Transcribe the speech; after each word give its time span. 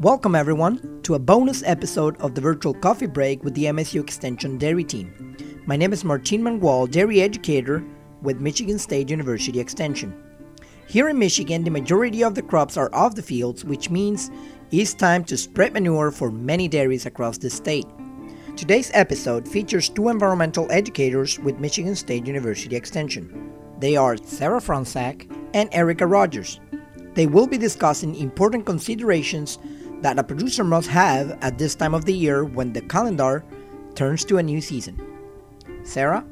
Welcome, 0.00 0.34
everyone, 0.34 1.00
to 1.04 1.14
a 1.14 1.18
bonus 1.20 1.62
episode 1.62 2.20
of 2.20 2.34
the 2.34 2.40
virtual 2.40 2.74
coffee 2.74 3.06
break 3.06 3.44
with 3.44 3.54
the 3.54 3.66
MSU 3.66 4.00
Extension 4.00 4.58
Dairy 4.58 4.82
Team. 4.82 5.36
My 5.66 5.76
name 5.76 5.92
is 5.92 6.02
Martin 6.02 6.42
Mangual, 6.42 6.90
dairy 6.90 7.20
educator 7.20 7.84
with 8.20 8.40
Michigan 8.40 8.80
State 8.80 9.10
University 9.10 9.60
Extension. 9.60 10.12
Here 10.88 11.08
in 11.08 11.20
Michigan, 11.20 11.62
the 11.62 11.70
majority 11.70 12.24
of 12.24 12.34
the 12.34 12.42
crops 12.42 12.76
are 12.76 12.92
off 12.92 13.14
the 13.14 13.22
fields, 13.22 13.64
which 13.64 13.88
means 13.88 14.32
it's 14.72 14.92
time 14.92 15.22
to 15.26 15.36
spread 15.36 15.72
manure 15.72 16.10
for 16.10 16.32
many 16.32 16.66
dairies 16.66 17.06
across 17.06 17.38
the 17.38 17.48
state. 17.48 17.86
Today's 18.56 18.90
episode 18.92 19.46
features 19.46 19.88
two 19.88 20.08
environmental 20.08 20.66
educators 20.72 21.38
with 21.38 21.60
Michigan 21.60 21.94
State 21.94 22.26
University 22.26 22.74
Extension. 22.74 23.52
They 23.78 23.96
are 23.96 24.16
Sarah 24.16 24.60
Fronczak 24.60 25.30
and 25.54 25.70
Erica 25.72 26.06
Rogers. 26.06 26.60
They 27.14 27.26
will 27.26 27.46
be 27.46 27.56
discussing 27.56 28.14
important 28.16 28.66
considerations 28.66 29.58
that 30.02 30.18
a 30.18 30.24
producer 30.24 30.64
must 30.64 30.88
have 30.88 31.38
at 31.40 31.56
this 31.56 31.74
time 31.74 31.94
of 31.94 32.04
the 32.04 32.12
year 32.12 32.44
when 32.44 32.74
the 32.74 32.82
calendar 32.82 33.42
turns 33.94 34.24
to 34.26 34.36
a 34.36 34.42
new 34.42 34.60
season. 34.60 35.00
Sarah? 35.84 36.26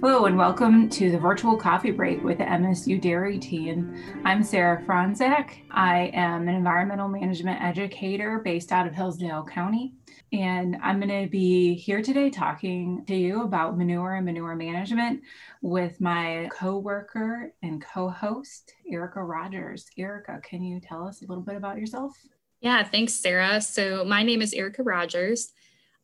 Hello 0.00 0.26
and 0.26 0.38
welcome 0.38 0.88
to 0.90 1.10
the 1.10 1.18
virtual 1.18 1.56
coffee 1.56 1.90
break 1.90 2.22
with 2.22 2.38
the 2.38 2.44
MSU 2.44 3.00
Dairy 3.00 3.36
Team. 3.36 4.00
I'm 4.24 4.44
Sarah 4.44 4.80
Fronczak. 4.86 5.50
I 5.72 6.12
am 6.14 6.46
an 6.46 6.54
environmental 6.54 7.08
management 7.08 7.60
educator 7.60 8.38
based 8.38 8.70
out 8.70 8.86
of 8.86 8.94
Hillsdale 8.94 9.42
County. 9.42 9.94
And 10.32 10.76
I'm 10.84 11.00
going 11.00 11.24
to 11.24 11.28
be 11.28 11.74
here 11.74 12.00
today 12.00 12.30
talking 12.30 13.04
to 13.06 13.14
you 13.16 13.42
about 13.42 13.76
manure 13.76 14.14
and 14.14 14.24
manure 14.24 14.54
management 14.54 15.22
with 15.62 16.00
my 16.00 16.48
co-worker 16.52 17.52
and 17.64 17.84
co-host, 17.84 18.72
Erica 18.88 19.20
Rogers. 19.20 19.88
Erica, 19.98 20.40
can 20.44 20.62
you 20.62 20.78
tell 20.78 21.08
us 21.08 21.22
a 21.22 21.26
little 21.26 21.42
bit 21.42 21.56
about 21.56 21.76
yourself? 21.76 22.16
Yeah, 22.60 22.84
thanks, 22.84 23.14
Sarah. 23.14 23.60
So 23.60 24.04
my 24.04 24.22
name 24.22 24.42
is 24.42 24.52
Erica 24.52 24.84
Rogers. 24.84 25.52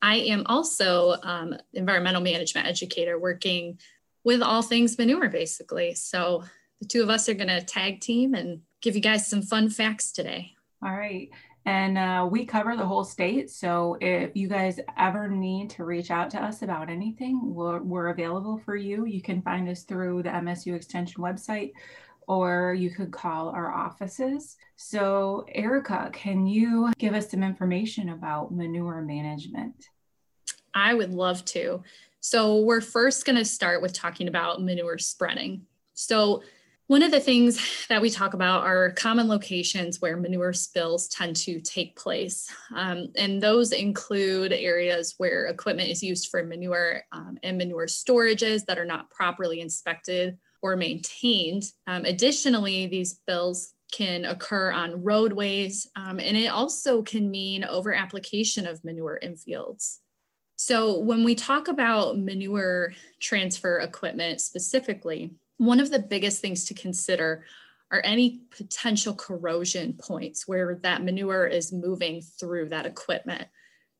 I 0.03 0.17
am 0.17 0.45
also 0.47 1.17
um, 1.23 1.55
environmental 1.73 2.20
management 2.20 2.67
educator 2.67 3.19
working 3.19 3.78
with 4.25 4.42
all 4.42 4.62
things 4.62 4.98
manure, 4.98 5.28
basically. 5.28 5.95
So 5.95 6.45
the 6.81 6.86
two 6.86 7.03
of 7.03 7.11
us 7.11 7.28
are 7.28 7.34
going 7.34 7.48
to 7.48 7.62
tag 7.62 8.01
team 8.01 8.34
and 8.34 8.61
give 8.83 8.95
you 8.95 9.03
guys 9.03 9.27
some 9.27 9.42
fun 9.42 9.70
facts 9.70 10.12
today. 10.12 10.53
All 10.83 10.92
right. 10.92 11.31
And 11.67 11.97
uh, 11.97 12.28
we 12.31 12.45
cover 12.45 12.77
the 12.77 12.84
whole 12.84 13.05
state. 13.05 13.51
So 13.51 13.97
if 14.01 14.36
you 14.36 14.48
guys 14.48 14.78
ever 14.98 15.28
need 15.28 15.70
to 15.70 15.84
reach 15.84 16.11
out 16.11 16.29
to 16.31 16.42
us 16.42 16.61
about 16.61 16.91
anything, 16.91 17.55
we're, 17.55 17.81
we're 17.81 18.08
available 18.08 18.61
for 18.64 18.77
you. 18.77 19.06
You 19.06 19.23
can 19.23 19.41
find 19.41 19.69
us 19.70 19.84
through 19.84 20.25
the 20.25 20.29
MSU 20.29 20.75
Extension 20.75 21.23
website 21.23 21.73
or 22.27 22.75
you 22.75 22.91
could 22.91 23.11
call 23.11 23.48
our 23.50 23.72
offices. 23.72 24.56
So, 24.77 25.44
Erica, 25.48 26.11
can 26.12 26.47
you 26.47 26.92
give 26.98 27.14
us 27.14 27.30
some 27.30 27.42
information 27.42 28.11
about 28.11 28.53
manure 28.53 29.03
management? 29.03 29.86
I 30.75 30.95
would 30.95 31.12
love 31.12 31.45
to. 31.47 31.83
So, 32.20 32.61
we're 32.61 32.80
first 32.80 33.25
going 33.25 33.36
to 33.36 33.45
start 33.45 33.83
with 33.83 33.92
talking 33.92 34.28
about 34.28 34.62
manure 34.62 34.98
spreading. 34.98 35.62
So, 35.95 36.42
one 36.86 37.02
of 37.02 37.11
the 37.11 37.20
things 37.20 37.86
that 37.89 38.02
we 38.02 38.11
talk 38.11 38.34
about 38.34 38.64
are 38.64 38.91
common 38.91 39.27
locations 39.27 40.02
where 40.02 40.19
manure 40.19 40.52
spills 40.52 41.08
tend 41.08 41.34
to 41.36 41.61
take 41.61 41.97
place. 41.97 42.52
Um, 42.75 43.08
and 43.17 43.42
those 43.42 43.72
include 43.72 44.52
areas 44.52 45.14
where 45.17 45.47
equipment 45.47 45.89
is 45.89 46.02
used 46.02 46.28
for 46.28 46.45
manure 46.45 47.02
um, 47.12 47.39
and 47.42 47.56
manure 47.56 47.86
storages 47.86 48.67
that 48.67 48.78
are 48.78 48.84
not 48.84 49.11
properly 49.11 49.61
inspected 49.61 50.36
or 50.65 50.77
maintained. 50.77 51.70
Um, 51.87 52.07
additionally, 52.07 52.87
these 52.87 53.11
spills 53.11 53.75
can 53.93 54.25
occur 54.25 54.73
on 54.73 55.05
roadways, 55.05 55.87
um, 55.95 56.19
and 56.19 56.39
it 56.39 56.47
also 56.47 57.02
can 57.02 57.30
mean 57.30 57.64
over 57.64 57.92
application 57.92 58.67
of 58.67 58.83
manure 58.83 59.17
in 59.17 59.36
fields. 59.36 60.01
So, 60.57 60.98
when 61.01 61.23
we 61.23 61.35
talk 61.35 61.69
about 61.69 62.19
manure 62.19 62.95
transfer 63.20 63.79
equipment 63.80 64.41
specifically, 64.41 65.35
one 65.58 65.80
of 65.80 65.91
the 65.91 65.98
biggest 65.98 66.41
things 66.41 66.64
to 66.64 66.74
consider 66.74 67.45
are 67.91 68.01
any 68.03 68.41
potential 68.57 69.14
corrosion 69.14 69.98
points 70.01 70.48
where 70.48 70.80
that 70.83 71.05
manure 71.05 71.47
is 71.47 71.74
moving 71.74 72.23
through 72.23 72.70
that 72.70 72.86
equipment. 72.86 73.47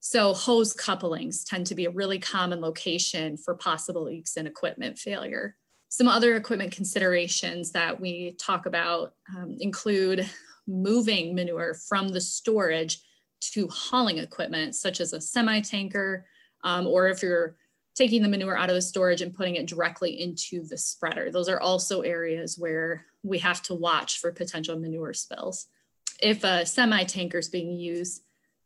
So, 0.01 0.33
hose 0.33 0.73
couplings 0.73 1.45
tend 1.45 1.67
to 1.67 1.75
be 1.75 1.85
a 1.85 1.91
really 1.91 2.19
common 2.19 2.63
location 2.63 3.37
for 3.37 3.55
possible 3.55 4.05
leaks 4.05 4.39
and 4.39 4.49
equipment 4.49 4.99
failure. 4.99 5.57
Some 5.97 6.09
other 6.09 6.35
equipment 6.35 6.73
considerations 6.73 7.71
that 7.71 8.01
we 8.01 8.33
talk 8.33 8.67
about 8.67 9.15
um, 9.37 9.57
include 9.61 10.29
moving 10.67 11.37
manure 11.37 11.73
from 11.73 12.09
the 12.09 12.21
storage 12.21 12.99
to 13.53 13.69
hauling 13.69 14.19
equipment, 14.19 14.75
such 14.75 15.01
as 15.01 15.13
a 15.13 15.21
semi 15.21 15.61
tanker, 15.61 16.27
um, 16.65 16.89
or 16.89 17.07
if 17.07 17.23
you're 17.23 17.55
taking 17.95 18.25
the 18.25 18.29
manure 18.29 18.57
out 18.57 18.71
of 18.71 18.75
the 18.75 18.83
storage 18.83 19.23
and 19.23 19.37
putting 19.37 19.55
it 19.55 19.69
directly 19.69 20.21
into 20.21 20.67
the 20.67 20.77
spreader. 20.77 21.31
Those 21.31 21.49
are 21.49 21.61
also 21.61 22.01
areas 22.01 22.59
where 22.59 23.07
we 23.23 23.39
have 23.39 23.63
to 23.63 23.75
watch 23.75 24.19
for 24.19 24.33
potential 24.33 24.77
manure 24.77 25.15
spills. 25.15 25.69
If 26.21 26.43
a 26.43 26.67
semi 26.67 27.05
tanker 27.05 27.39
is 27.39 27.49
being 27.49 27.71
used, 27.71 28.24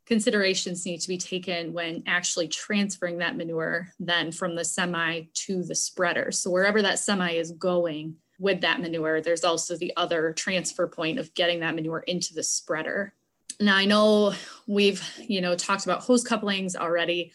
considerations 0.08 0.86
need 0.86 1.02
to 1.02 1.08
be 1.08 1.18
taken 1.18 1.74
when 1.74 2.02
actually 2.06 2.48
transferring 2.48 3.18
that 3.18 3.36
manure 3.36 3.92
then 4.00 4.32
from 4.32 4.54
the 4.54 4.64
semi 4.64 5.24
to 5.34 5.62
the 5.62 5.74
spreader. 5.74 6.32
So 6.32 6.50
wherever 6.50 6.80
that 6.80 6.98
semi 6.98 7.32
is 7.32 7.52
going 7.52 8.16
with 8.40 8.62
that 8.62 8.80
manure, 8.80 9.20
there's 9.20 9.44
also 9.44 9.76
the 9.76 9.92
other 9.98 10.32
transfer 10.32 10.88
point 10.88 11.18
of 11.18 11.34
getting 11.34 11.60
that 11.60 11.74
manure 11.74 12.00
into 12.00 12.32
the 12.32 12.42
spreader. 12.42 13.12
Now 13.60 13.76
I 13.76 13.84
know 13.84 14.32
we've, 14.66 15.06
you 15.18 15.42
know, 15.42 15.54
talked 15.54 15.84
about 15.84 16.00
hose 16.00 16.24
couplings 16.24 16.74
already 16.74 17.32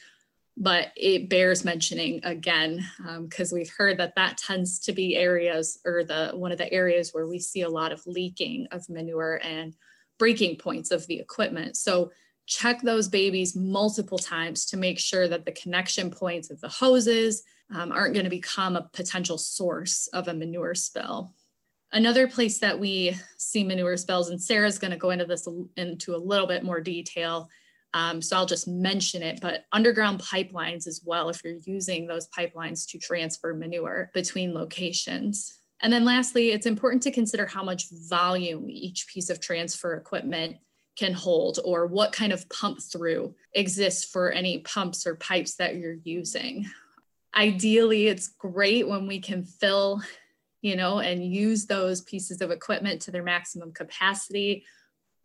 but 0.56 0.92
it 0.96 1.30
bears 1.30 1.66
mentioning 1.66 2.20
again 2.24 2.86
because 3.22 3.52
um, 3.52 3.58
we've 3.58 3.72
heard 3.76 3.98
that 3.98 4.14
that 4.16 4.38
tends 4.38 4.78
to 4.78 4.94
be 4.94 5.16
areas 5.16 5.80
or 5.84 6.04
the 6.04 6.30
one 6.36 6.52
of 6.52 6.60
the 6.60 6.72
areas 6.72 7.12
where 7.12 7.26
we 7.26 7.40
see 7.40 7.62
a 7.62 7.70
lot 7.70 7.92
of 7.92 8.06
leaking 8.06 8.68
of 8.72 8.88
manure 8.88 9.40
and 9.44 9.74
breaking 10.20 10.56
points 10.56 10.92
of 10.92 11.08
the 11.08 11.20
equipment 11.20 11.76
so 11.76 12.12
check 12.46 12.82
those 12.82 13.08
babies 13.08 13.56
multiple 13.56 14.18
times 14.18 14.66
to 14.66 14.78
make 14.78 15.00
sure 15.00 15.28
that 15.28 15.46
the 15.46 15.52
connection 15.52 16.12
points 16.12 16.50
of 16.50 16.60
the 16.62 16.68
hoses 16.68 17.44
um, 17.74 17.92
aren't 17.92 18.14
going 18.14 18.26
to 18.26 18.30
become 18.30 18.76
a 18.76 18.90
potential 18.94 19.38
source 19.38 20.08
of 20.08 20.28
a 20.28 20.34
manure 20.34 20.76
spill 20.76 21.34
another 21.92 22.28
place 22.28 22.60
that 22.60 22.80
we 22.80 23.16
see 23.38 23.64
manure 23.64 23.98
spills 23.98 24.30
and 24.30 24.42
sarah's 24.42 24.78
going 24.78 24.92
to 24.92 24.98
go 24.98 25.12
into 25.12 25.26
this 25.26 25.48
into 25.78 26.16
a 26.16 26.18
little 26.18 26.48
bit 26.48 26.64
more 26.64 26.82
detail 26.82 27.50
um, 27.94 28.22
so 28.22 28.36
I'll 28.36 28.46
just 28.46 28.68
mention 28.68 29.22
it, 29.22 29.40
but 29.40 29.66
underground 29.72 30.20
pipelines 30.20 30.88
as 30.88 31.02
well, 31.06 31.30
if 31.30 31.44
you're 31.44 31.58
using 31.64 32.08
those 32.08 32.28
pipelines 32.28 32.88
to 32.90 32.98
transfer 32.98 33.54
manure 33.54 34.10
between 34.14 34.54
locations. 34.54 35.60
And 35.82 35.94
then 35.94 36.06
lastly, 36.06 36.52
it's 36.52 36.66
important 36.66 37.04
to 37.04 37.12
consider 37.12 37.46
how 37.46 37.64
much 37.64 37.90
volume 38.10 38.70
each 38.70 39.08
piece 39.08 39.30
of 39.30 39.40
transfer 39.40 39.96
equipment 39.96 40.58
can 40.96 41.14
hold 41.14 41.60
or 41.66 41.88
what 41.88 42.12
kind 42.12 42.32
of 42.32 42.48
pump 42.50 42.82
through 42.82 43.34
exists 43.54 44.06
for 44.06 44.32
any 44.32 44.60
pumps 44.60 45.08
or 45.08 45.16
pipes 45.16 45.56
that 45.56 45.76
you're 45.76 45.98
using. 46.04 46.70
Ideally, 47.36 48.08
it's 48.08 48.28
great 48.28 48.88
when 48.88 49.08
we 49.08 49.20
can 49.20 49.44
fill, 49.44 50.02
you 50.62 50.76
know, 50.76 51.00
and 51.00 51.26
use 51.26 51.66
those 51.66 52.02
pieces 52.02 52.42
of 52.42 52.52
equipment 52.52 53.02
to 53.04 53.12
their 53.12 53.24
maximum 53.24 53.72
capacity 53.72 54.64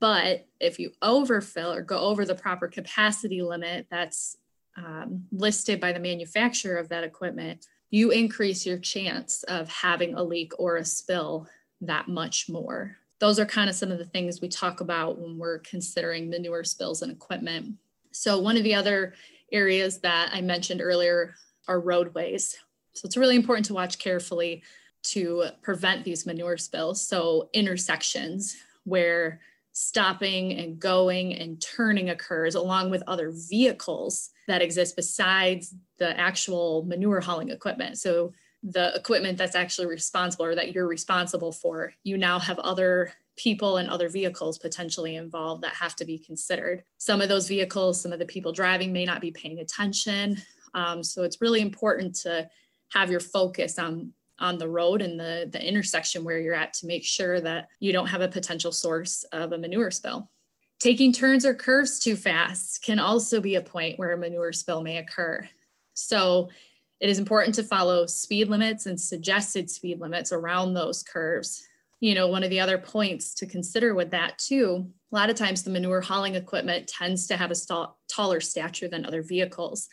but 0.00 0.46
if 0.60 0.78
you 0.78 0.92
overfill 1.02 1.72
or 1.72 1.82
go 1.82 1.98
over 1.98 2.24
the 2.24 2.34
proper 2.34 2.68
capacity 2.68 3.42
limit 3.42 3.86
that's 3.90 4.36
um, 4.76 5.24
listed 5.32 5.80
by 5.80 5.92
the 5.92 5.98
manufacturer 5.98 6.76
of 6.76 6.88
that 6.90 7.04
equipment, 7.04 7.66
you 7.90 8.10
increase 8.10 8.64
your 8.64 8.78
chance 8.78 9.42
of 9.44 9.68
having 9.68 10.14
a 10.14 10.22
leak 10.22 10.52
or 10.58 10.76
a 10.76 10.84
spill 10.84 11.48
that 11.80 12.06
much 12.06 12.48
more. 12.48 12.96
Those 13.20 13.38
are 13.38 13.46
kind 13.46 13.68
of 13.68 13.76
some 13.76 13.90
of 13.90 13.98
the 13.98 14.04
things 14.04 14.40
we 14.40 14.48
talk 14.48 14.80
about 14.80 15.18
when 15.18 15.38
we're 15.38 15.58
considering 15.60 16.30
manure 16.30 16.64
spills 16.64 17.02
and 17.02 17.10
equipment. 17.10 17.74
So, 18.12 18.38
one 18.38 18.56
of 18.56 18.62
the 18.62 18.74
other 18.74 19.14
areas 19.52 19.98
that 20.00 20.30
I 20.32 20.40
mentioned 20.40 20.80
earlier 20.80 21.34
are 21.66 21.80
roadways. 21.80 22.56
So, 22.92 23.06
it's 23.06 23.16
really 23.16 23.36
important 23.36 23.66
to 23.66 23.74
watch 23.74 23.98
carefully 23.98 24.62
to 25.04 25.46
prevent 25.62 26.04
these 26.04 26.26
manure 26.26 26.56
spills. 26.56 27.06
So, 27.06 27.50
intersections 27.52 28.56
where 28.84 29.40
stopping 29.72 30.58
and 30.58 30.80
going 30.80 31.34
and 31.34 31.60
turning 31.60 32.10
occurs 32.10 32.56
along 32.56 32.90
with 32.90 33.02
other 33.06 33.30
vehicles 33.30 34.30
that 34.48 34.60
exist 34.60 34.96
besides 34.96 35.72
the 35.98 36.18
actual 36.18 36.84
manure 36.84 37.20
hauling 37.20 37.50
equipment. 37.50 37.96
So 37.96 38.32
the 38.62 38.94
equipment 38.94 39.38
that's 39.38 39.54
actually 39.54 39.86
responsible 39.86 40.44
or 40.44 40.54
that 40.54 40.72
you're 40.72 40.88
responsible 40.88 41.52
for, 41.52 41.92
you 42.02 42.18
now 42.18 42.38
have 42.38 42.58
other 42.58 43.12
people 43.36 43.76
and 43.76 43.88
other 43.88 44.08
vehicles 44.08 44.58
potentially 44.58 45.16
involved 45.16 45.62
that 45.62 45.74
have 45.74 45.94
to 45.96 46.04
be 46.04 46.18
considered. 46.18 46.82
Some 46.98 47.20
of 47.20 47.28
those 47.28 47.46
vehicles, 47.46 48.00
some 48.00 48.12
of 48.12 48.18
the 48.18 48.26
people 48.26 48.52
driving 48.52 48.92
may 48.92 49.04
not 49.04 49.20
be 49.20 49.30
paying 49.30 49.60
attention. 49.60 50.38
Um, 50.74 51.02
so 51.02 51.22
it's 51.22 51.40
really 51.40 51.60
important 51.60 52.16
to 52.16 52.50
have 52.92 53.10
your 53.10 53.20
focus 53.20 53.78
on 53.78 54.12
on 54.40 54.56
the 54.56 54.68
road 54.68 55.02
and 55.02 55.18
the, 55.18 55.48
the 55.50 55.60
intersection 55.60 56.22
where 56.24 56.38
you're 56.38 56.54
at 56.54 56.72
to 56.72 56.86
make 56.86 57.04
sure 57.04 57.40
that 57.40 57.68
you 57.80 57.92
don't 57.92 58.06
have 58.06 58.20
a 58.20 58.28
potential 58.28 58.70
source 58.70 59.24
of 59.32 59.52
a 59.52 59.58
manure 59.58 59.90
spill. 59.90 60.30
Taking 60.78 61.12
turns 61.12 61.44
or 61.44 61.54
curves 61.54 61.98
too 61.98 62.14
fast 62.14 62.84
can 62.84 63.00
also 63.00 63.40
be 63.40 63.56
a 63.56 63.60
point 63.60 63.98
where 63.98 64.12
a 64.12 64.16
manure 64.16 64.52
spill 64.52 64.80
may 64.80 64.98
occur. 64.98 65.48
So 65.94 66.50
it 67.00 67.08
is 67.08 67.18
important 67.18 67.54
to 67.56 67.62
follow 67.62 68.06
speed 68.06 68.48
limits 68.48 68.86
and 68.86 69.00
suggested 69.00 69.70
speed 69.70 70.00
limits 70.00 70.32
around 70.32 70.74
those 70.74 71.02
curves. 71.02 71.66
You 72.00 72.14
know, 72.14 72.28
one 72.28 72.42
of 72.42 72.50
the 72.50 72.60
other 72.60 72.78
points 72.78 73.34
to 73.34 73.46
consider 73.46 73.94
with 73.94 74.10
that 74.10 74.38
too, 74.38 74.86
a 75.12 75.14
lot 75.14 75.30
of 75.30 75.36
times 75.36 75.62
the 75.62 75.70
manure 75.70 76.00
hauling 76.00 76.34
equipment 76.34 76.88
tends 76.88 77.26
to 77.28 77.36
have 77.36 77.50
a 77.50 77.54
st- 77.54 77.90
taller 78.08 78.40
stature 78.40 78.88
than 78.88 79.06
other 79.06 79.22
vehicles. 79.22 79.88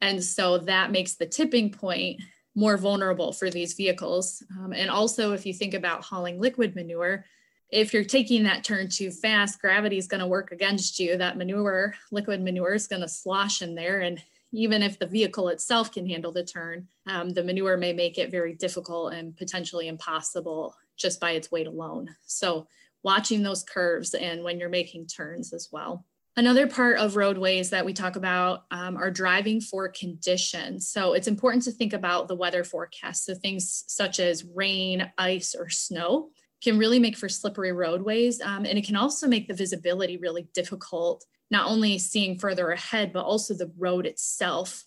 And 0.00 0.22
so 0.22 0.58
that 0.58 0.92
makes 0.92 1.14
the 1.14 1.26
tipping 1.26 1.70
point 1.70 2.20
more 2.54 2.76
vulnerable 2.76 3.32
for 3.32 3.50
these 3.50 3.74
vehicles. 3.74 4.42
Um, 4.58 4.72
and 4.72 4.90
also, 4.90 5.32
if 5.32 5.46
you 5.46 5.52
think 5.52 5.74
about 5.74 6.04
hauling 6.04 6.40
liquid 6.40 6.74
manure, 6.74 7.24
if 7.70 7.92
you're 7.92 8.04
taking 8.04 8.44
that 8.44 8.64
turn 8.64 8.88
too 8.88 9.10
fast, 9.10 9.60
gravity 9.60 9.98
is 9.98 10.08
going 10.08 10.20
to 10.20 10.26
work 10.26 10.52
against 10.52 10.98
you. 10.98 11.16
That 11.16 11.36
manure, 11.36 11.94
liquid 12.10 12.42
manure, 12.42 12.74
is 12.74 12.86
going 12.86 13.02
to 13.02 13.08
slosh 13.08 13.62
in 13.62 13.74
there. 13.74 14.00
And 14.00 14.22
even 14.52 14.82
if 14.82 14.98
the 14.98 15.06
vehicle 15.06 15.48
itself 15.48 15.92
can 15.92 16.08
handle 16.08 16.32
the 16.32 16.44
turn, 16.44 16.88
um, 17.06 17.30
the 17.30 17.44
manure 17.44 17.76
may 17.76 17.92
make 17.92 18.18
it 18.18 18.30
very 18.30 18.54
difficult 18.54 19.12
and 19.12 19.36
potentially 19.36 19.88
impossible 19.88 20.74
just 20.96 21.20
by 21.20 21.32
its 21.32 21.50
weight 21.50 21.66
alone. 21.66 22.14
So, 22.26 22.66
watching 23.04 23.42
those 23.42 23.62
curves 23.62 24.14
and 24.14 24.42
when 24.42 24.58
you're 24.58 24.68
making 24.68 25.06
turns 25.06 25.52
as 25.52 25.68
well. 25.70 26.04
Another 26.38 26.68
part 26.68 26.98
of 26.98 27.16
roadways 27.16 27.70
that 27.70 27.84
we 27.84 27.92
talk 27.92 28.14
about 28.14 28.64
um, 28.70 28.96
are 28.96 29.10
driving 29.10 29.60
for 29.60 29.88
conditions. 29.88 30.88
So 30.88 31.14
it's 31.14 31.26
important 31.26 31.64
to 31.64 31.72
think 31.72 31.92
about 31.92 32.28
the 32.28 32.36
weather 32.36 32.62
forecast. 32.62 33.24
So 33.24 33.34
things 33.34 33.82
such 33.88 34.20
as 34.20 34.44
rain, 34.44 35.10
ice, 35.18 35.56
or 35.58 35.68
snow 35.68 36.30
can 36.62 36.78
really 36.78 37.00
make 37.00 37.16
for 37.16 37.28
slippery 37.28 37.72
roadways. 37.72 38.40
Um, 38.40 38.66
and 38.66 38.78
it 38.78 38.86
can 38.86 38.94
also 38.94 39.26
make 39.26 39.48
the 39.48 39.54
visibility 39.54 40.16
really 40.16 40.48
difficult, 40.54 41.24
not 41.50 41.66
only 41.66 41.98
seeing 41.98 42.38
further 42.38 42.70
ahead, 42.70 43.12
but 43.12 43.24
also 43.24 43.54
the 43.54 43.72
road 43.78 44.06
itself. 44.06 44.84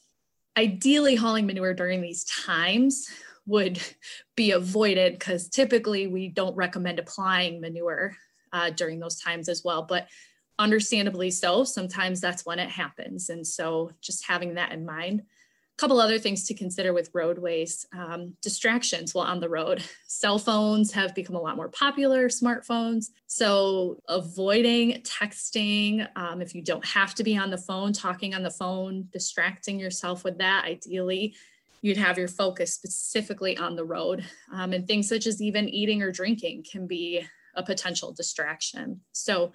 Ideally, 0.57 1.15
hauling 1.15 1.47
manure 1.47 1.73
during 1.73 2.01
these 2.01 2.23
times 2.23 3.07
would 3.45 3.79
be 4.35 4.51
avoided 4.51 5.13
because 5.13 5.49
typically 5.49 6.07
we 6.07 6.27
don't 6.27 6.55
recommend 6.55 6.99
applying 6.99 7.61
manure 7.61 8.15
uh, 8.53 8.69
during 8.69 8.99
those 8.99 9.19
times 9.19 9.49
as 9.49 9.63
well. 9.63 9.83
But 9.83 10.07
understandably 10.59 11.31
so, 11.31 11.63
sometimes 11.63 12.21
that's 12.21 12.45
when 12.45 12.59
it 12.59 12.69
happens. 12.69 13.29
And 13.29 13.45
so 13.45 13.91
just 14.01 14.27
having 14.27 14.55
that 14.55 14.71
in 14.71 14.85
mind 14.85 15.23
couple 15.81 15.99
other 15.99 16.19
things 16.19 16.43
to 16.43 16.53
consider 16.53 16.93
with 16.93 17.09
roadways. 17.11 17.87
Um, 17.91 18.35
distractions 18.43 19.15
while 19.15 19.25
on 19.25 19.39
the 19.39 19.49
road. 19.49 19.83
Cell 20.07 20.37
phones 20.37 20.91
have 20.91 21.15
become 21.15 21.35
a 21.35 21.41
lot 21.41 21.55
more 21.55 21.69
popular 21.69 22.29
smartphones. 22.29 23.07
So 23.25 23.97
avoiding 24.07 25.01
texting 25.01 26.07
um, 26.15 26.39
if 26.39 26.53
you 26.53 26.61
don't 26.61 26.85
have 26.85 27.15
to 27.15 27.23
be 27.23 27.35
on 27.35 27.49
the 27.49 27.57
phone 27.57 27.93
talking 27.93 28.35
on 28.35 28.43
the 28.43 28.51
phone 28.51 29.07
distracting 29.11 29.79
yourself 29.79 30.23
with 30.23 30.37
that 30.37 30.65
ideally 30.65 31.33
you'd 31.81 31.97
have 31.97 32.15
your 32.15 32.27
focus 32.27 32.73
specifically 32.73 33.57
on 33.57 33.75
the 33.75 33.83
road. 33.83 34.23
Um, 34.53 34.73
and 34.73 34.87
things 34.87 35.09
such 35.09 35.25
as 35.25 35.41
even 35.41 35.67
eating 35.67 36.03
or 36.03 36.11
drinking 36.11 36.65
can 36.71 36.85
be 36.85 37.25
a 37.55 37.63
potential 37.63 38.11
distraction. 38.11 39.01
So 39.13 39.51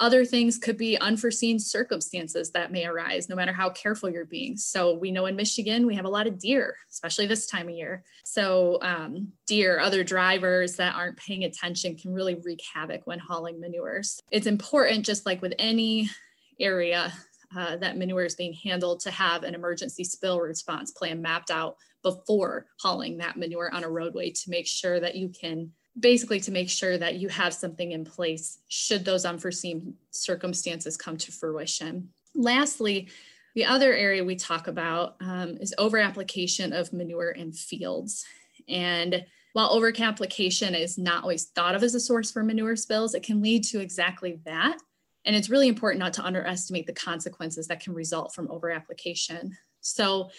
other 0.00 0.24
things 0.24 0.58
could 0.58 0.76
be 0.76 0.98
unforeseen 0.98 1.58
circumstances 1.58 2.50
that 2.50 2.72
may 2.72 2.86
arise, 2.86 3.28
no 3.28 3.36
matter 3.36 3.52
how 3.52 3.70
careful 3.70 4.10
you're 4.10 4.24
being. 4.24 4.56
So, 4.56 4.94
we 4.94 5.12
know 5.12 5.26
in 5.26 5.36
Michigan, 5.36 5.86
we 5.86 5.94
have 5.94 6.06
a 6.06 6.10
lot 6.10 6.26
of 6.26 6.38
deer, 6.38 6.74
especially 6.90 7.26
this 7.26 7.46
time 7.46 7.68
of 7.68 7.74
year. 7.74 8.02
So, 8.24 8.78
um, 8.82 9.28
deer, 9.46 9.78
other 9.78 10.02
drivers 10.02 10.76
that 10.76 10.96
aren't 10.96 11.18
paying 11.18 11.44
attention 11.44 11.96
can 11.96 12.12
really 12.12 12.34
wreak 12.34 12.60
havoc 12.74 13.02
when 13.06 13.18
hauling 13.18 13.60
manures. 13.60 14.20
It's 14.32 14.46
important, 14.46 15.06
just 15.06 15.26
like 15.26 15.42
with 15.42 15.54
any 15.58 16.10
area 16.58 17.12
uh, 17.56 17.76
that 17.76 17.98
manure 17.98 18.24
is 18.24 18.34
being 18.34 18.52
handled, 18.52 19.00
to 19.00 19.10
have 19.10 19.42
an 19.42 19.54
emergency 19.54 20.04
spill 20.04 20.40
response 20.40 20.92
plan 20.92 21.20
mapped 21.20 21.50
out 21.50 21.76
before 22.02 22.66
hauling 22.80 23.18
that 23.18 23.36
manure 23.36 23.70
on 23.74 23.84
a 23.84 23.90
roadway 23.90 24.30
to 24.30 24.50
make 24.50 24.66
sure 24.66 25.00
that 25.00 25.16
you 25.16 25.28
can 25.28 25.70
basically 25.98 26.40
to 26.40 26.52
make 26.52 26.70
sure 26.70 26.96
that 26.96 27.16
you 27.16 27.28
have 27.28 27.52
something 27.52 27.92
in 27.92 28.04
place 28.04 28.58
should 28.68 29.04
those 29.04 29.24
unforeseen 29.24 29.94
circumstances 30.10 30.96
come 30.96 31.16
to 31.16 31.32
fruition. 31.32 32.08
Lastly, 32.34 33.08
the 33.54 33.64
other 33.64 33.92
area 33.92 34.24
we 34.24 34.36
talk 34.36 34.68
about 34.68 35.16
um, 35.20 35.56
is 35.60 35.74
over 35.78 35.98
application 35.98 36.72
of 36.72 36.92
manure 36.92 37.30
in 37.30 37.52
fields. 37.52 38.24
And 38.68 39.24
while 39.52 39.70
over 39.70 39.92
application 39.98 40.74
is 40.76 40.96
not 40.96 41.22
always 41.22 41.46
thought 41.46 41.74
of 41.74 41.82
as 41.82 41.94
a 41.94 42.00
source 42.00 42.30
for 42.30 42.44
manure 42.44 42.76
spills, 42.76 43.14
it 43.14 43.24
can 43.24 43.42
lead 43.42 43.64
to 43.64 43.80
exactly 43.80 44.40
that. 44.44 44.78
And 45.24 45.34
it's 45.34 45.50
really 45.50 45.68
important 45.68 45.98
not 45.98 46.12
to 46.14 46.24
underestimate 46.24 46.86
the 46.86 46.92
consequences 46.92 47.66
that 47.66 47.80
can 47.80 47.92
result 47.92 48.32
from 48.32 48.50
over 48.50 48.70
application. 48.70 49.56
So 49.80 50.30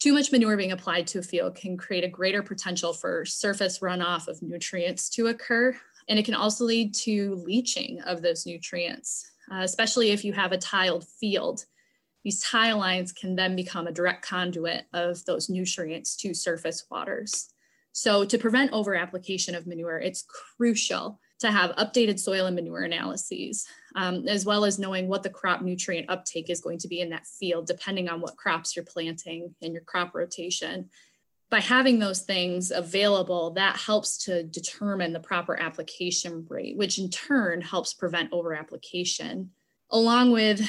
too 0.00 0.14
much 0.14 0.32
manure 0.32 0.56
being 0.56 0.72
applied 0.72 1.06
to 1.08 1.18
a 1.18 1.22
field 1.22 1.54
can 1.54 1.76
create 1.76 2.04
a 2.04 2.08
greater 2.08 2.42
potential 2.42 2.94
for 2.94 3.24
surface 3.26 3.80
runoff 3.80 4.28
of 4.28 4.42
nutrients 4.42 5.10
to 5.10 5.26
occur. 5.26 5.76
And 6.08 6.18
it 6.18 6.24
can 6.24 6.34
also 6.34 6.64
lead 6.64 6.94
to 6.94 7.34
leaching 7.46 8.00
of 8.00 8.22
those 8.22 8.46
nutrients, 8.46 9.30
uh, 9.52 9.60
especially 9.60 10.10
if 10.10 10.24
you 10.24 10.32
have 10.32 10.52
a 10.52 10.58
tiled 10.58 11.06
field. 11.06 11.66
These 12.24 12.42
tile 12.42 12.78
lines 12.78 13.12
can 13.12 13.36
then 13.36 13.54
become 13.54 13.86
a 13.86 13.92
direct 13.92 14.26
conduit 14.26 14.86
of 14.94 15.22
those 15.26 15.50
nutrients 15.50 16.16
to 16.16 16.34
surface 16.34 16.84
waters. 16.90 17.52
So, 17.92 18.24
to 18.24 18.38
prevent 18.38 18.72
over 18.72 18.94
application 18.94 19.54
of 19.54 19.66
manure, 19.66 19.98
it's 19.98 20.24
crucial 20.56 21.20
to 21.40 21.50
have 21.50 21.76
updated 21.76 22.18
soil 22.18 22.46
and 22.46 22.54
manure 22.54 22.82
analyses, 22.82 23.66
um, 23.94 24.26
as 24.28 24.44
well 24.44 24.64
as 24.64 24.78
knowing 24.78 25.08
what 25.08 25.22
the 25.22 25.30
crop 25.30 25.62
nutrient 25.62 26.10
uptake 26.10 26.50
is 26.50 26.60
going 26.60 26.78
to 26.78 26.88
be 26.88 27.00
in 27.00 27.10
that 27.10 27.26
field, 27.26 27.66
depending 27.66 28.08
on 28.08 28.20
what 28.20 28.36
crops 28.36 28.74
you're 28.74 28.84
planting 28.84 29.54
and 29.62 29.72
your 29.72 29.82
crop 29.82 30.14
rotation. 30.14 30.88
By 31.50 31.60
having 31.60 31.98
those 31.98 32.20
things 32.20 32.70
available, 32.70 33.50
that 33.52 33.76
helps 33.76 34.24
to 34.24 34.44
determine 34.44 35.12
the 35.12 35.20
proper 35.20 35.60
application 35.60 36.46
rate, 36.48 36.76
which 36.76 36.98
in 36.98 37.10
turn 37.10 37.60
helps 37.60 37.92
prevent 37.92 38.32
over 38.32 38.54
application, 38.54 39.50
along 39.90 40.30
with 40.30 40.60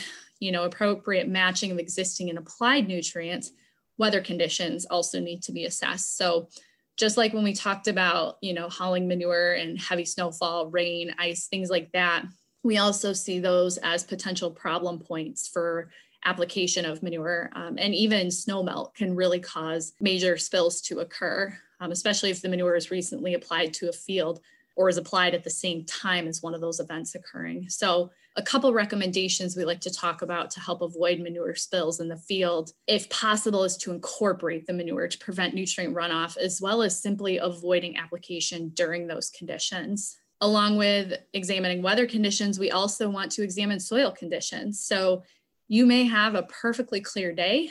you 0.42 0.52
know, 0.52 0.64
appropriate 0.64 1.30
matching 1.30 1.72
of 1.72 1.78
existing 1.78 2.30
and 2.30 2.38
applied 2.38 2.88
nutrients, 2.88 3.52
weather 3.98 4.22
conditions 4.22 4.86
also 4.86 5.20
need 5.20 5.44
to 5.44 5.54
be 5.54 5.66
assessed. 5.66 6.18
So 6.18 6.50
just 6.98 7.16
like 7.16 7.32
when 7.32 7.44
we 7.44 7.54
talked 7.54 7.88
about, 7.88 8.38
you 8.42 8.54
know, 8.54 8.68
hauling 8.68 9.08
manure 9.08 9.54
and 9.54 9.80
heavy 9.80 10.04
snowfall, 10.04 10.68
rain, 10.68 11.14
ice, 11.18 11.48
things 11.48 11.70
like 11.70 11.92
that, 11.94 12.26
we 12.64 12.78
also 12.78 13.14
see 13.14 13.40
those 13.40 13.78
as 13.78 14.04
potential 14.04 14.52
problem 14.52 15.00
points 15.00 15.48
for 15.48 15.90
application 16.26 16.86
of 16.86 17.02
manure. 17.02 17.50
Um, 17.54 17.78
and 17.78 17.96
even 17.96 18.28
snowmelt 18.28 18.94
can 18.94 19.16
really 19.16 19.40
cause 19.40 19.94
major 20.00 20.38
spills 20.38 20.82
to 20.82 21.00
occur, 21.00 21.58
um, 21.80 21.92
especially 21.92 22.30
if 22.30 22.42
the 22.42 22.50
manure 22.50 22.76
is 22.76 22.92
recently 22.92 23.34
applied 23.34 23.74
to 23.76 23.90
a 23.90 23.94
field 23.94 24.42
or 24.76 24.88
is 24.88 24.98
applied 24.98 25.34
at 25.34 25.44
the 25.44 25.50
same 25.50 25.84
time 25.86 26.28
as 26.28 26.42
one 26.42 26.54
of 26.54 26.62
those 26.62 26.80
events 26.80 27.16
occurring. 27.16 27.68
So 27.70 28.12
a 28.38 28.42
couple 28.42 28.72
recommendations 28.72 29.58
we 29.58 29.66
like 29.66 29.82
to 29.82 29.94
talk 29.94 30.22
about 30.22 30.50
to 30.52 30.62
help 30.62 30.82
avoid 30.82 31.20
manure 31.20 31.56
spills 31.56 32.00
in 32.00 32.08
the 32.08 32.16
field, 32.16 32.72
if 32.88 33.10
possible, 33.10 33.66
is 33.66 33.76
to 33.78 33.92
incorporate 33.92 34.66
the 34.66 34.74
manure 34.74 35.08
to 35.08 35.18
prevent 35.18 35.54
nutrient 35.54 35.94
runoff, 35.94 36.38
as 36.38 36.62
well 36.62 36.82
as 36.82 37.02
simply 37.02 37.38
avoiding 37.38 37.98
application 37.98 38.70
during 38.70 39.08
those 39.08 39.30
conditions. 39.32 40.21
Along 40.42 40.76
with 40.76 41.14
examining 41.34 41.84
weather 41.84 42.08
conditions, 42.08 42.60
we 42.60 42.72
also 42.72 43.10
want 43.10 43.32
to 43.34 43.44
examine 43.44 43.80
soil 43.80 44.12
conditions. 44.12 44.84
So 44.84 45.24
you 45.68 45.86
may 45.86 46.04
have 46.04 46.36
a 46.36 46.44
perfectly 46.44 47.00
clear 47.00 47.32
day, 47.32 47.70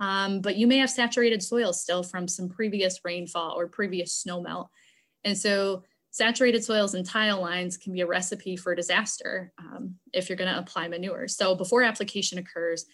um, 0.00 0.40
but 0.40 0.56
you 0.56 0.66
may 0.66 0.78
have 0.78 0.90
saturated 0.90 1.42
soil 1.42 1.72
still 1.72 2.02
from 2.02 2.28
some 2.28 2.48
previous 2.48 3.00
rainfall 3.04 3.58
or 3.58 3.66
previous 3.66 4.24
snowmelt. 4.24 4.68
And 5.24 5.36
so 5.36 5.82
saturated 6.10 6.62
soils 6.62 6.94
and 6.94 7.04
tile 7.04 7.40
lines 7.40 7.76
can 7.76 7.92
be 7.92 8.00
a 8.00 8.06
recipe 8.06 8.56
for 8.56 8.76
disaster 8.76 9.52
um, 9.58 9.96
if 10.12 10.28
you're 10.28 10.38
going 10.38 10.52
to 10.52 10.58
apply 10.58 10.86
manure. 10.86 11.26
So 11.26 11.56
before 11.56 11.82
application 11.82 12.38
occurs, 12.38 12.86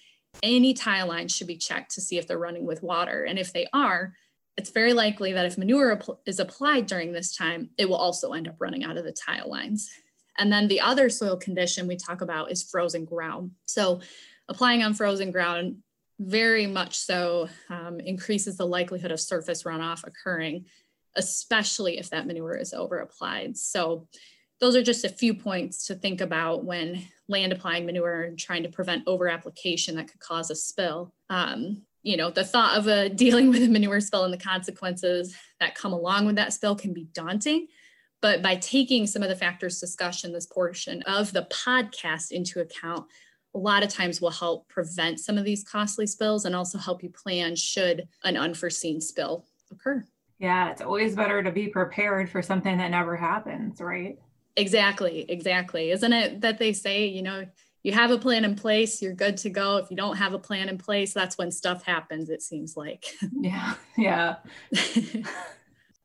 any 0.43 0.73
tile 0.73 1.09
lines 1.09 1.35
should 1.35 1.47
be 1.47 1.57
checked 1.57 1.93
to 1.93 2.01
see 2.01 2.17
if 2.17 2.27
they're 2.27 2.39
running 2.39 2.65
with 2.65 2.83
water. 2.83 3.25
And 3.25 3.39
if 3.39 3.53
they 3.53 3.67
are, 3.75 4.15
it's 4.61 4.71
very 4.71 4.93
likely 4.93 5.33
that 5.33 5.47
if 5.47 5.59
manure 5.59 6.01
is 6.27 6.39
applied 6.39 6.87
during 6.87 7.13
this 7.13 7.35
time, 7.35 7.71
it 7.79 7.89
will 7.89 7.97
also 7.97 8.33
end 8.33 8.47
up 8.47 8.57
running 8.59 8.85
out 8.85 8.97
of 8.97 9.05
the 9.05 9.13
tile 9.13 9.51
lines. 9.51 9.91
And 10.39 10.53
then 10.53 10.69
the 10.69 10.81
other 10.81 11.09
soil 11.09 11.37
condition 11.37 11.87
we 11.87 11.97
talk 11.97 12.21
about 12.21 12.53
is 12.53 12.63
frozen 12.63 13.05
ground. 13.05 13.53
So 13.67 14.01
applying 14.49 14.83
on 14.83 14.95
frozen 14.95 15.31
ground 15.31 15.79
very 16.19 16.67
much 16.67 16.99
so 16.99 17.49
um, 17.71 18.01
increases 18.01 18.57
the 18.57 18.67
likelihood 18.67 19.11
of 19.11 19.21
surface 19.21 19.63
runoff 19.63 20.07
occurring 20.07 20.67
especially 21.17 21.99
if 21.99 22.11
that 22.11 22.27
manure 22.27 22.57
is 22.57 22.73
over 22.73 22.99
applied. 22.99 23.57
So 23.57 24.07
those 24.61 24.77
are 24.77 24.83
just 24.83 25.05
a 25.05 25.09
few 25.09 25.35
points 25.35 25.87
to 25.87 25.95
think 25.95 26.21
about 26.21 26.65
when 26.65 27.03
land 27.29 27.53
applying 27.53 27.87
manure 27.87 28.23
and 28.23 28.39
trying 28.39 28.63
to 28.65 28.69
prevent 28.69 29.05
over 29.07 29.29
application 29.29 29.97
that 29.97 30.09
could 30.09 30.21
cause 30.21 30.51
a 30.51 30.55
spill. 30.55 31.13
Um, 31.31 31.83
you 32.03 32.17
know, 32.17 32.31
the 32.31 32.45
thought 32.45 32.79
of 32.79 32.87
uh, 32.87 32.91
a 32.91 33.09
dealing 33.09 33.51
with 33.51 33.63
a 33.63 33.69
manure 33.69 34.01
spill 34.01 34.25
and 34.25 34.33
the 34.33 34.39
consequences 34.39 35.35
that 35.59 35.75
come 35.75 35.93
along 35.93 36.27
with 36.27 36.37
that 36.37 36.53
spill 36.53 36.75
can 36.75 36.93
be 36.93 37.09
daunting. 37.13 37.67
But 38.23 38.43
by 38.43 38.57
taking 38.57 39.07
some 39.07 39.23
of 39.23 39.29
the 39.29 39.37
factors 39.37 39.81
discussed 39.81 40.25
in 40.25 40.33
this 40.33 40.47
portion 40.47 41.03
of 41.03 41.33
the 41.33 41.47
podcast 41.51 42.33
into 42.33 42.61
account, 42.61 43.07
a 43.55 43.59
lot 43.59 43.83
of 43.83 43.89
times 43.89 44.21
will 44.21 44.31
help 44.31 44.69
prevent 44.69 45.19
some 45.21 45.39
of 45.39 45.45
these 45.45 45.65
costly 45.65 46.07
spills 46.07 46.45
and 46.45 46.55
also 46.55 46.79
help 46.79 47.03
you 47.03 47.11
plan 47.11 47.57
should 47.57 48.07
an 48.25 48.37
unforeseen 48.37 49.01
spill 49.01 49.47
occur. 49.73 50.05
Yeah, 50.39 50.71
it's 50.71 50.81
always 50.81 51.17
better 51.17 51.43
to 51.43 51.51
be 51.51 51.69
prepared 51.69 52.31
for 52.31 52.43
something 52.43 52.79
that 52.79 52.91
never 52.91 53.17
happens, 53.17 53.81
right? 53.81 54.19
Exactly, 54.57 55.27
exactly. 55.29 55.91
Isn't 55.91 56.13
it 56.13 56.41
that 56.43 56.59
they 56.59 56.73
say, 56.73 57.07
you 57.07 57.23
know, 57.23 57.47
you 57.83 57.93
have 57.93 58.11
a 58.11 58.19
plan 58.19 58.45
in 58.45 58.55
place, 58.55 59.01
you're 59.01 59.15
good 59.15 59.37
to 59.39 59.51
go. 59.51 59.79
If 59.79 59.91
you 59.91 59.97
don't 59.97 60.17
have 60.17 60.35
a 60.35 60.39
plan 60.39 60.69
in 60.69 60.79
place, 60.79 61.15
that's 61.15 61.39
when 61.39 61.51
stuff 61.51 61.85
happens, 61.85 62.29
it 62.29 62.43
seems 62.43 62.77
like. 62.77 63.07
Yeah, 63.33 63.75
yeah. 63.97 64.37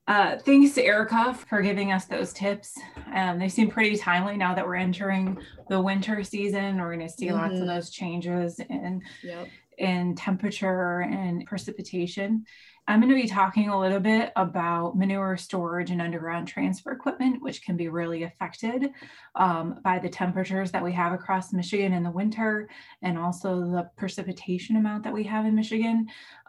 uh, 0.08 0.38
thanks 0.38 0.74
to 0.75 0.84
Erica 0.84 1.34
for 1.50 1.62
giving 1.62 1.91
us 1.91 2.05
those 2.05 2.32
tips. 2.32 2.77
Um, 3.13 3.39
they 3.39 3.50
seem 3.50 3.70
pretty 3.70 3.98
timely 3.98 4.38
now 4.38 4.55
that 4.55 4.65
we're 4.65 4.75
entering 4.75 5.38
the 5.70 5.82
winter 5.82 6.24
season. 6.24 6.77
We're 6.77 6.96
going 6.96 7.08
to 7.08 7.13
see 7.13 7.27
mm-hmm. 7.27 7.36
lots 7.36 7.53
of 7.53 7.60
mm-hmm. 7.60 7.67
those 7.67 7.89
changes 7.89 8.60
in, 8.60 9.01
yep. 9.22 9.48
in 9.77 10.15
temperature 10.15 11.01
and 11.01 11.46
precipitation. 11.46 12.46
I'm 12.88 13.01
going 13.01 13.13
to 13.13 13.20
be 13.20 13.27
talking 13.27 13.70
a 13.70 13.80
little 13.80 14.00
bit 14.00 14.32
about 14.36 14.96
manure 14.96 15.38
storage 15.38 15.89
and 15.89 16.01
underground 16.01 16.48
transfer 16.48 16.92
equipment, 16.92 17.42
which 17.42 17.63
can 17.63 17.75
be 17.75 17.88
really 17.88 18.24
affected 18.24 18.92
um, 19.34 19.80
by 19.84 19.98
the 19.98 20.10
temperatures 20.10 20.72
that 20.72 20.84
we 20.84 20.92
have 20.92 21.12
across 21.12 21.51
Michigan 21.51 21.94
in 21.94 22.04
the 22.04 22.12
winter 22.12 22.70
and 23.01 23.18
also 23.18 23.62
the 23.62 23.89
precipitation 23.98 24.75
amount 24.75 25.04
that 25.04 25.13
we 25.13 25.24
have 25.24 25.48
in 25.48 25.56
Michigan. 25.56 26.08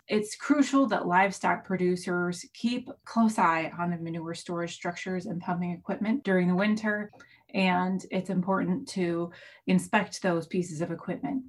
It's 0.09 0.37
crucial 0.37 0.87
that 0.89 1.07
livestock 1.07 1.65
producers 1.65 2.45
keep 2.53 2.91
close 3.07 3.39
eye 3.39 3.73
on 3.79 3.91
the 3.91 3.97
manure 3.97 4.35
storage 4.35 4.75
structures 4.75 5.25
and 5.25 5.41
pumping 5.41 5.73
equipment 5.73 6.23
during 6.23 6.49
the 6.49 6.55
winter. 6.55 7.11
And 7.55 8.05
it's 8.11 8.29
important 8.29 8.89
to 8.89 9.33
inspect 9.67 10.21
those 10.21 10.47
pieces 10.47 10.83
of 10.83 10.91
equipment. 10.91 11.45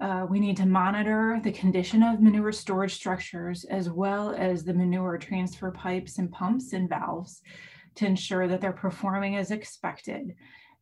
Uh, 0.00 0.26
we 0.28 0.40
need 0.40 0.56
to 0.56 0.66
monitor 0.66 1.40
the 1.44 1.52
condition 1.52 2.02
of 2.02 2.20
manure 2.20 2.52
storage 2.52 2.94
structures 2.94 3.64
as 3.64 3.88
well 3.88 4.34
as 4.36 4.64
the 4.64 4.74
manure 4.74 5.16
transfer 5.18 5.70
pipes 5.70 6.18
and 6.18 6.32
pumps 6.32 6.72
and 6.72 6.88
valves 6.88 7.42
to 7.94 8.06
ensure 8.06 8.48
that 8.48 8.60
they're 8.60 8.72
performing 8.72 9.36
as 9.36 9.52
expected, 9.52 10.34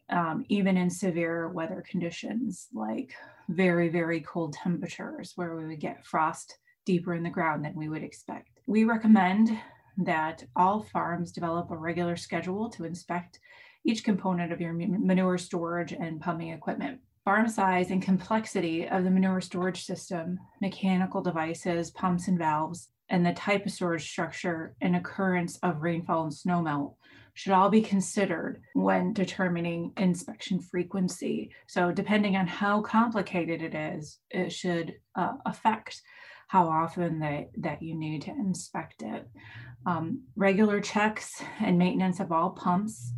um, 0.09 0.47
even 0.49 0.79
in 0.79 0.89
severe 0.89 1.49
weather 1.49 1.85
conditions 1.87 2.69
like 2.73 3.13
very, 3.51 3.91
very 3.91 4.21
cold 4.21 4.55
temperatures 4.55 5.33
where 5.37 5.57
we 5.57 5.67
would 5.67 5.81
get 5.81 6.07
frost 6.07 6.57
deeper 6.87 7.15
in 7.15 7.23
the 7.23 7.31
ground 7.31 7.65
than 7.65 7.75
we 7.75 7.91
would 7.91 8.03
expect. 8.03 8.61
We 8.67 8.85
recommend 8.85 9.51
that 9.99 10.43
all 10.57 10.85
farms 10.85 11.33
develop 11.33 11.71
a 11.71 11.77
regular 11.77 12.17
schedule 12.17 12.71
to 12.71 12.85
inspect 12.85 13.41
each 13.85 14.05
component 14.05 14.53
of 14.53 14.61
your 14.61 14.73
manure 14.73 15.37
storage 15.37 15.93
and 15.93 16.21
pumping 16.21 16.49
equipment 16.49 17.01
farm 17.25 17.49
size 17.49 17.91
and 17.91 18.03
complexity 18.03 18.89
of 18.89 19.05
the 19.05 19.11
manure 19.11 19.41
storage 19.41 19.85
system, 19.85 20.39
mechanical 20.61 21.23
devices, 21.23 21.91
pumps 21.91 22.29
and 22.29 22.39
valves, 22.39 22.89
and 23.09 23.25
the 23.25 23.33
type 23.33 23.67
of 23.67 23.73
storage 23.73 24.09
structure 24.09 24.75
and 24.81 24.97
occurrence 24.97 25.59
of 25.63 25.83
rainfall 25.83 26.25
and 26.25 26.33
snowmelt 26.33 26.95
should 27.35 27.53
all 27.53 27.71
be 27.71 27.81
considered 27.81 28.61
when 28.75 29.13
determining 29.13 29.93
inspection 29.97 30.61
frequency. 30.61 31.51
So, 31.67 31.93
depending 31.93 32.37
on 32.37 32.47
how 32.47 32.83
complicated 32.83 33.63
it 33.63 33.75
is, 33.75 34.19
it 34.31 34.53
should 34.53 34.95
uh, 35.15 35.35
affect 35.47 36.03
how 36.49 36.69
often 36.69 37.21
that, 37.21 37.51
that 37.59 37.83
you 37.83 37.95
need 37.95 38.23
to 38.23 38.31
inspect 38.31 39.03
it. 39.03 39.27
Um, 39.87 40.25
regular 40.37 40.81
checks 40.81 41.43
and 41.61 41.79
maintenance 41.79 42.21
of 42.21 42.31
all 42.31 42.51
pumps 42.51 43.13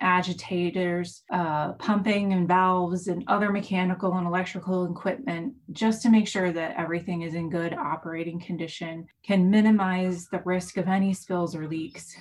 agitators, 0.00 1.22
uh, 1.32 1.72
pumping 1.72 2.32
and 2.32 2.48
valves, 2.48 3.08
and 3.08 3.24
other 3.26 3.50
mechanical 3.50 4.14
and 4.14 4.26
electrical 4.26 4.90
equipment, 4.90 5.54
just 5.72 6.02
to 6.02 6.10
make 6.10 6.26
sure 6.26 6.52
that 6.52 6.76
everything 6.76 7.22
is 7.22 7.34
in 7.34 7.50
good 7.50 7.74
operating 7.74 8.40
condition, 8.40 9.06
can 9.22 9.50
minimize 9.50 10.26
the 10.28 10.42
risk 10.44 10.76
of 10.76 10.88
any 10.88 11.12
spills 11.12 11.54
or 11.54 11.68
leaks. 11.68 12.14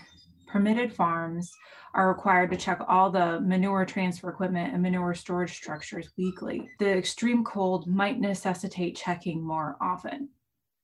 Permitted 0.47 0.93
farms 0.93 1.51
are 1.93 2.09
required 2.09 2.51
to 2.51 2.57
check 2.57 2.81
all 2.87 3.09
the 3.09 3.39
manure 3.41 3.85
transfer 3.85 4.29
equipment 4.29 4.73
and 4.73 4.81
manure 4.81 5.13
storage 5.13 5.53
structures 5.53 6.09
weekly. 6.17 6.69
The 6.79 6.97
extreme 6.97 7.43
cold 7.43 7.87
might 7.87 8.19
necessitate 8.19 8.95
checking 8.95 9.41
more 9.43 9.77
often 9.81 10.29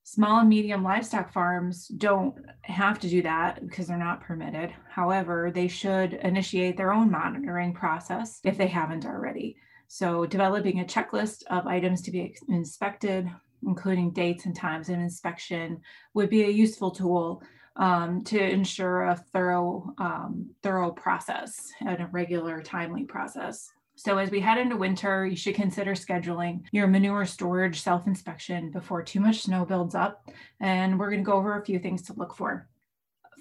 small 0.05 0.39
and 0.41 0.50
medium 0.50 0.83
livestock 0.83 1.33
farms 1.33 1.88
don't 1.88 2.35
have 2.62 3.00
to 3.00 3.09
do 3.09 3.24
that 3.24 3.59
because 3.67 3.88
they're 3.88 3.97
not 3.97 4.21
permitted. 4.21 4.71
However, 4.88 5.51
they 5.51 5.67
should 5.67 6.13
initiate 6.13 6.77
their 6.77 6.93
own 6.93 7.09
monitoring 7.09 7.74
process 7.74 8.39
if 8.43 8.55
they 8.55 8.67
haven't 8.67 9.05
already. 9.05 9.57
So, 9.88 10.27
developing 10.27 10.79
a 10.79 10.85
checklist 10.85 11.43
of 11.50 11.65
items 11.65 12.03
to 12.03 12.12
be 12.12 12.35
inspected, 12.50 13.27
including 13.65 14.12
dates 14.12 14.45
and 14.45 14.55
times 14.55 14.89
of 14.89 15.00
inspection, 15.00 15.81
would 16.13 16.29
be 16.29 16.43
a 16.43 16.50
useful 16.50 16.91
tool 16.91 17.41
um, 17.75 18.24
to 18.25 18.39
ensure 18.39 19.05
a 19.05 19.15
thorough, 19.15 19.91
um, 19.97 20.51
thorough 20.62 20.91
process 20.91 21.71
and 21.81 22.00
a 22.00 22.09
regular, 22.12 22.62
timely 22.62 23.05
process. 23.05 23.71
So, 23.95 24.17
as 24.17 24.29
we 24.29 24.41
head 24.41 24.57
into 24.57 24.75
winter, 24.75 25.25
you 25.25 25.35
should 25.35 25.55
consider 25.55 25.93
scheduling 25.93 26.63
your 26.71 26.87
manure 26.87 27.25
storage 27.25 27.81
self 27.81 28.07
inspection 28.07 28.71
before 28.71 29.03
too 29.03 29.19
much 29.19 29.43
snow 29.43 29.65
builds 29.65 29.95
up. 29.95 30.29
And 30.59 30.99
we're 30.99 31.09
going 31.09 31.23
to 31.23 31.29
go 31.29 31.37
over 31.37 31.57
a 31.57 31.65
few 31.65 31.79
things 31.79 32.01
to 32.03 32.13
look 32.13 32.35
for. 32.35 32.67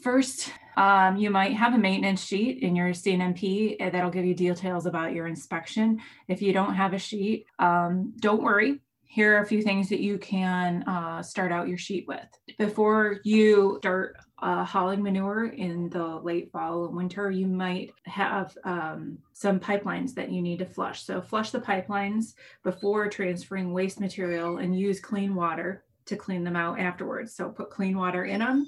First, 0.02 0.52
um, 0.76 1.16
you 1.16 1.30
might 1.30 1.54
have 1.54 1.74
a 1.74 1.78
maintenance 1.78 2.22
sheet 2.22 2.62
in 2.62 2.76
your 2.76 2.90
CNMP 2.90 3.78
that'll 3.78 4.10
give 4.10 4.24
you 4.24 4.34
details 4.34 4.86
about 4.86 5.12
your 5.12 5.26
inspection. 5.26 6.00
If 6.28 6.42
you 6.42 6.52
don't 6.52 6.74
have 6.74 6.92
a 6.92 6.98
sheet, 6.98 7.46
um, 7.58 8.12
don't 8.20 8.42
worry 8.42 8.80
here 9.14 9.36
are 9.36 9.42
a 9.42 9.46
few 9.46 9.62
things 9.62 9.88
that 9.88 10.00
you 10.00 10.18
can 10.18 10.82
uh, 10.88 11.22
start 11.22 11.52
out 11.52 11.68
your 11.68 11.78
sheet 11.78 12.04
with. 12.08 12.26
Before 12.58 13.20
you 13.22 13.76
start 13.78 14.16
uh, 14.40 14.64
hauling 14.64 15.02
manure 15.02 15.46
in 15.46 15.88
the 15.90 16.04
late 16.04 16.50
fall 16.50 16.86
and 16.86 16.96
winter, 16.96 17.30
you 17.30 17.46
might 17.46 17.92
have 18.04 18.56
um, 18.64 19.18
some 19.32 19.60
pipelines 19.60 20.14
that 20.14 20.30
you 20.30 20.42
need 20.42 20.58
to 20.58 20.66
flush. 20.66 21.04
So 21.04 21.20
flush 21.20 21.50
the 21.50 21.60
pipelines 21.60 22.34
before 22.62 23.08
transferring 23.08 23.72
waste 23.72 24.00
material 24.00 24.58
and 24.58 24.78
use 24.78 25.00
clean 25.00 25.34
water 25.34 25.84
to 26.06 26.16
clean 26.16 26.44
them 26.44 26.56
out 26.56 26.80
afterwards. 26.80 27.34
So 27.34 27.48
put 27.48 27.70
clean 27.70 27.96
water 27.96 28.24
in 28.24 28.40
them 28.40 28.66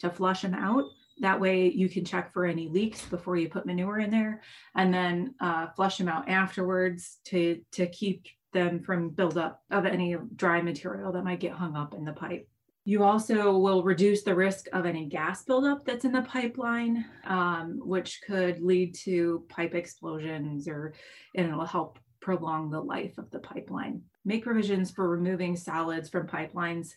to 0.00 0.10
flush 0.10 0.42
them 0.42 0.54
out. 0.54 0.84
That 1.20 1.40
way 1.40 1.68
you 1.68 1.88
can 1.88 2.04
check 2.04 2.32
for 2.32 2.46
any 2.46 2.68
leaks 2.68 3.04
before 3.04 3.36
you 3.36 3.48
put 3.48 3.66
manure 3.66 3.98
in 3.98 4.10
there 4.10 4.40
and 4.76 4.94
then 4.94 5.34
uh, 5.40 5.66
flush 5.74 5.98
them 5.98 6.08
out 6.08 6.28
afterwards 6.28 7.18
to, 7.24 7.60
to 7.72 7.88
keep 7.88 8.26
them 8.52 8.80
from 8.80 9.10
buildup 9.10 9.62
of 9.70 9.84
any 9.84 10.16
dry 10.36 10.62
material 10.62 11.12
that 11.12 11.24
might 11.24 11.40
get 11.40 11.52
hung 11.52 11.76
up 11.76 11.92
in 11.92 12.04
the 12.04 12.12
pipe. 12.12 12.48
You 12.88 13.04
also 13.04 13.58
will 13.58 13.82
reduce 13.82 14.22
the 14.22 14.34
risk 14.34 14.64
of 14.72 14.86
any 14.86 15.04
gas 15.04 15.44
buildup 15.44 15.84
that's 15.84 16.06
in 16.06 16.12
the 16.12 16.22
pipeline, 16.22 17.04
um, 17.26 17.82
which 17.84 18.22
could 18.26 18.62
lead 18.62 18.94
to 19.04 19.44
pipe 19.50 19.74
explosions 19.74 20.66
or 20.66 20.94
and 21.34 21.48
it'll 21.48 21.66
help 21.66 21.98
prolong 22.22 22.70
the 22.70 22.80
life 22.80 23.18
of 23.18 23.30
the 23.30 23.40
pipeline. 23.40 24.00
Make 24.24 24.42
provisions 24.42 24.90
for 24.90 25.06
removing 25.06 25.54
solids 25.54 26.08
from 26.08 26.28
pipelines, 26.28 26.92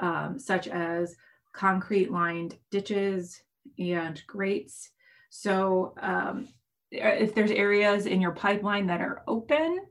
um, 0.00 0.40
such 0.40 0.66
as 0.66 1.14
concrete 1.52 2.10
lined 2.10 2.56
ditches 2.72 3.40
and 3.78 4.20
grates. 4.26 4.90
So 5.30 5.94
um, 6.02 6.48
if 6.90 7.32
there's 7.36 7.52
areas 7.52 8.06
in 8.06 8.20
your 8.20 8.32
pipeline 8.32 8.88
that 8.88 9.00
are 9.00 9.22
open, 9.28 9.86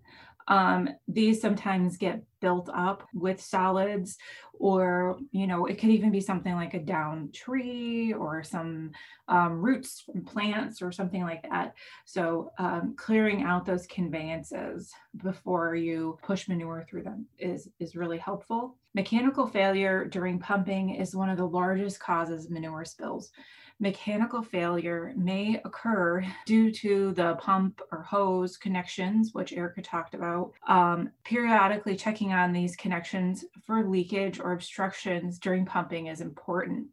um, 0.48 0.90
these 1.08 1.42
sometimes 1.42 1.98
get 1.98 2.24
built 2.40 2.70
up 2.74 3.08
with 3.14 3.42
solids 3.42 4.18
or 4.60 5.18
you 5.32 5.48
know 5.48 5.66
it 5.66 5.78
could 5.80 5.90
even 5.90 6.12
be 6.12 6.22
something 6.22 6.54
like 6.54 6.74
a 6.74 6.80
down 6.80 7.30
tree 7.34 8.14
or 8.14 8.44
some 8.44 8.92
um, 9.28 9.54
roots 9.54 10.02
from 10.02 10.24
plants 10.24 10.82
or 10.82 10.92
something 10.92 11.24
like 11.24 11.44
that. 11.44 11.74
So 12.06 12.52
um, 12.58 12.96
clearing 12.98 13.44
out 13.44 13.66
those 13.66 13.88
conveyances 13.88 14.92
before 15.24 15.76
you 15.76 16.18
push 16.24 16.48
manure 16.48 16.86
through 16.88 17.04
them 17.04 17.26
is 17.38 17.70
is 17.80 17.96
really 17.96 18.18
helpful. 18.18 18.76
Mechanical 18.94 19.48
failure 19.48 20.06
during 20.06 20.40
pumping 20.40 20.96
is 20.96 21.16
one 21.16 21.30
of 21.30 21.38
the 21.38 21.48
largest 21.48 22.00
causes 22.00 22.46
of 22.46 22.52
manure 22.52 22.86
spills 22.86 23.32
mechanical 23.80 24.42
failure 24.42 25.14
may 25.16 25.62
occur 25.64 26.26
due 26.46 26.72
to 26.72 27.12
the 27.14 27.36
pump 27.36 27.82
or 27.92 28.02
hose 28.02 28.58
connections, 28.58 29.34
which 29.34 29.54
Erica 29.54 29.82
talked 29.82 30.14
about. 30.14 30.54
Um, 30.68 31.12
periodically 31.24 31.96
checking 31.96 32.34
on 32.34 32.52
these 32.52 32.76
connections 32.76 33.46
for 33.66 33.88
leakage 33.88 34.40
or 34.40 34.54
obstructions 34.54 35.38
during 35.40 35.66
pumping 35.66 36.08
is 36.08 36.22
important. 36.22 36.88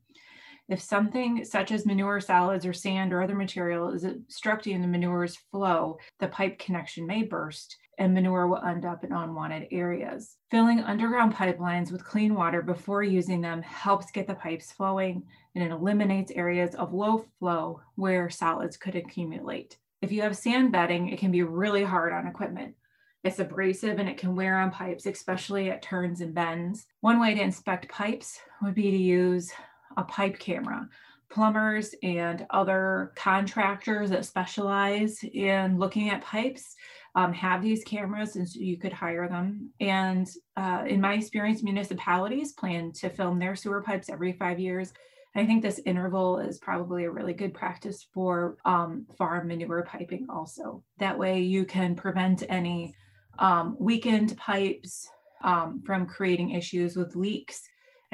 If 0.69 0.81
something 0.81 1.45
such 1.45 1.73
as 1.73 1.85
manure, 1.85 2.21
solids, 2.21 2.65
or 2.65 2.73
sand 2.73 3.13
or 3.13 3.23
other 3.23 3.35
material 3.35 3.91
is 3.91 4.05
obstructing 4.05 4.81
the 4.81 4.89
manure's 4.89 5.37
flow, 5.51 5.99
the 6.21 6.29
pipe 6.29 6.59
connection 6.59 7.07
may 7.07 7.23
burst 7.23 7.77
and 7.99 8.15
manure 8.15 8.49
will 8.49 8.65
end 8.65 8.85
up 8.85 9.05
in 9.05 9.13
unwanted 9.13 9.69
areas. 9.71 10.37
Filling 10.51 10.81
underground 10.81 11.35
pipelines 11.35 11.93
with 11.93 12.05
clean 12.05 12.35
water 12.35 12.63
before 12.63 13.03
using 13.03 13.41
them 13.41 13.63
helps 13.63 14.11
get 14.11 14.27
the 14.27 14.35
pipes 14.35 14.73
flowing 14.73 15.23
and 15.55 15.63
it 15.63 15.71
eliminates 15.71 16.33
areas 16.33 16.75
of 16.75 16.95
low 16.95 17.25
flow 17.39 17.81
where 17.97 18.31
solids 18.31 18.77
could 18.77 18.97
accumulate. 18.97 19.77
If 20.01 20.13
you 20.13 20.23
have 20.23 20.37
sand 20.37 20.73
bedding, 20.73 21.09
it 21.09 21.19
can 21.19 21.31
be 21.31 21.43
really 21.43 21.85
hard 21.85 22.13
on 22.13 22.27
equipment. 22.27 22.75
It's 23.23 23.39
abrasive 23.39 23.99
and 23.99 24.09
it 24.09 24.19
can 24.19 24.35
wear 24.35 24.59
on 24.59 24.71
pipes, 24.71 25.07
especially 25.07 25.71
at 25.71 25.83
turns 25.83 26.21
and 26.21 26.35
bends. 26.35 26.87
One 27.01 27.21
way 27.21 27.35
to 27.35 27.41
inspect 27.41 27.89
pipes 27.89 28.39
would 28.61 28.75
be 28.75 28.91
to 28.91 28.97
use 28.97 29.53
a 29.97 30.05
pipe 30.05 30.39
camera. 30.39 30.89
Plumbers 31.31 31.95
and 32.03 32.47
other 32.51 33.13
contractors 33.17 34.11
that 34.11 34.25
specialize 34.25 35.23
in 35.25 35.79
looking 35.79 36.11
at 36.11 36.23
pipes 36.23 36.77
um, 37.17 37.33
have 37.33 37.63
these 37.63 37.85
cameras 37.85 38.37
and 38.37 38.49
so 38.49 38.61
you 38.61 38.77
could 38.77 38.93
hire 38.93 39.29
them. 39.29 39.71
And 39.81 40.29
uh, 40.57 40.85
in 40.87 41.01
my 41.01 41.15
experience, 41.15 41.63
municipalities 41.63 42.53
plan 42.53 42.93
to 42.93 43.09
film 43.09 43.39
their 43.39 43.57
sewer 43.57 43.83
pipes 43.83 44.09
every 44.09 44.33
five 44.33 44.59
years. 44.59 44.93
I 45.37 45.45
think 45.45 45.63
this 45.63 45.81
interval 45.85 46.39
is 46.39 46.59
probably 46.59 47.05
a 47.05 47.11
really 47.11 47.33
good 47.33 47.55
practice 47.55 48.07
for 48.15 48.57
um, 48.65 49.07
farm 49.19 49.49
manure 49.49 49.83
piping 49.83 50.27
also. 50.29 50.85
That 50.99 51.19
way 51.19 51.41
you 51.41 51.65
can 51.65 51.97
prevent 51.97 52.45
any 52.49 52.95
um, 53.41 53.77
weakened 53.81 54.37
pipes 54.37 55.09
um, 55.43 55.83
from 55.85 56.07
creating 56.07 56.51
issues 56.51 56.97
with 56.97 57.17
leaks 57.17 57.63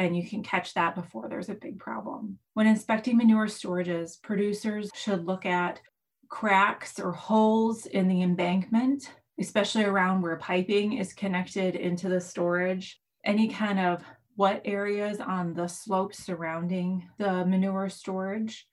and 0.00 0.16
you 0.16 0.26
can 0.26 0.42
catch 0.42 0.73
that 0.75 0.95
before 0.95 1.28
there's 1.28 1.50
a 1.50 1.54
big 1.54 1.78
problem. 1.78 2.38
When 2.54 2.66
inspecting 2.66 3.19
manure 3.19 3.47
storages, 3.47 4.21
producers 4.21 4.90
should 4.95 5.26
look 5.26 5.45
at 5.45 5.83
cracks 6.30 6.99
or 6.99 7.12
holes 7.12 7.85
in 7.85 8.09
the 8.09 8.23
embankment, 8.23 9.12
especially 9.38 9.85
around 9.85 10.23
where 10.23 10.37
piping 10.37 10.95
is 10.95 11.12
connected 11.12 11.76
into 11.76 12.09
the 12.09 12.21
storage. 12.21 12.99
Any 13.26 13.49
kind 13.49 13.78
of 13.78 14.02
wet 14.37 14.62
areas 14.64 15.21
on 15.21 15.52
the 15.52 15.69
slopes 15.69 16.25
surrounding 16.25 17.07
the 17.19 17.45
manure 17.45 17.90
storage. 17.90 18.66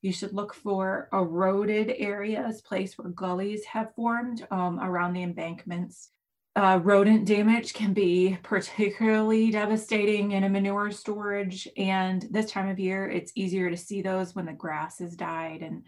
You 0.00 0.12
should 0.12 0.32
look 0.32 0.54
for 0.54 1.08
eroded 1.12 1.92
areas, 1.98 2.62
place 2.62 2.96
where 2.96 3.10
gullies 3.10 3.64
have 3.64 3.92
formed 3.96 4.46
um, 4.52 4.78
around 4.78 5.14
the 5.14 5.24
embankments 5.24 6.12
uh, 6.58 6.80
rodent 6.82 7.24
damage 7.24 7.72
can 7.72 7.92
be 7.92 8.36
particularly 8.42 9.52
devastating 9.52 10.32
in 10.32 10.42
a 10.42 10.48
manure 10.48 10.90
storage. 10.90 11.68
And 11.76 12.26
this 12.32 12.50
time 12.50 12.68
of 12.68 12.80
year, 12.80 13.08
it's 13.08 13.30
easier 13.36 13.70
to 13.70 13.76
see 13.76 14.02
those 14.02 14.34
when 14.34 14.46
the 14.46 14.52
grass 14.52 14.98
has 14.98 15.14
died 15.14 15.62
and 15.62 15.84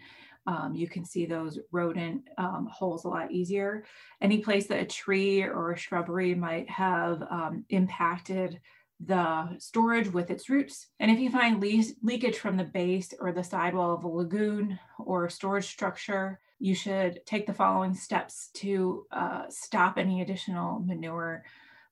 um, 0.47 0.73
you 0.73 0.87
can 0.87 1.03
see 1.03 1.25
those 1.25 1.59
rodent 1.73 2.23
um, 2.37 2.69
holes 2.71 3.03
a 3.03 3.09
lot 3.09 3.31
easier. 3.31 3.83
Any 4.21 4.37
place 4.37 4.67
that 4.67 4.79
a 4.79 4.85
tree 4.85 5.43
or 5.43 5.73
a 5.73 5.77
shrubbery 5.77 6.33
might 6.33 6.69
have 6.69 7.21
um, 7.29 7.65
impacted 7.69 8.61
the 9.05 9.57
storage 9.59 10.07
with 10.07 10.31
its 10.31 10.49
roots. 10.49 10.87
And 11.01 11.11
if 11.11 11.19
you 11.19 11.29
find 11.29 11.61
le 11.61 11.83
leakage 12.01 12.37
from 12.37 12.55
the 12.55 12.63
base 12.63 13.13
or 13.19 13.33
the 13.33 13.43
sidewall 13.43 13.93
of 13.93 14.05
a 14.05 14.07
lagoon 14.07 14.79
or 14.97 15.29
storage 15.29 15.67
structure, 15.67 16.39
you 16.61 16.75
should 16.75 17.25
take 17.25 17.47
the 17.47 17.53
following 17.53 17.95
steps 17.95 18.49
to 18.53 19.07
uh, 19.11 19.45
stop 19.49 19.97
any 19.97 20.21
additional 20.21 20.79
manure 20.79 21.43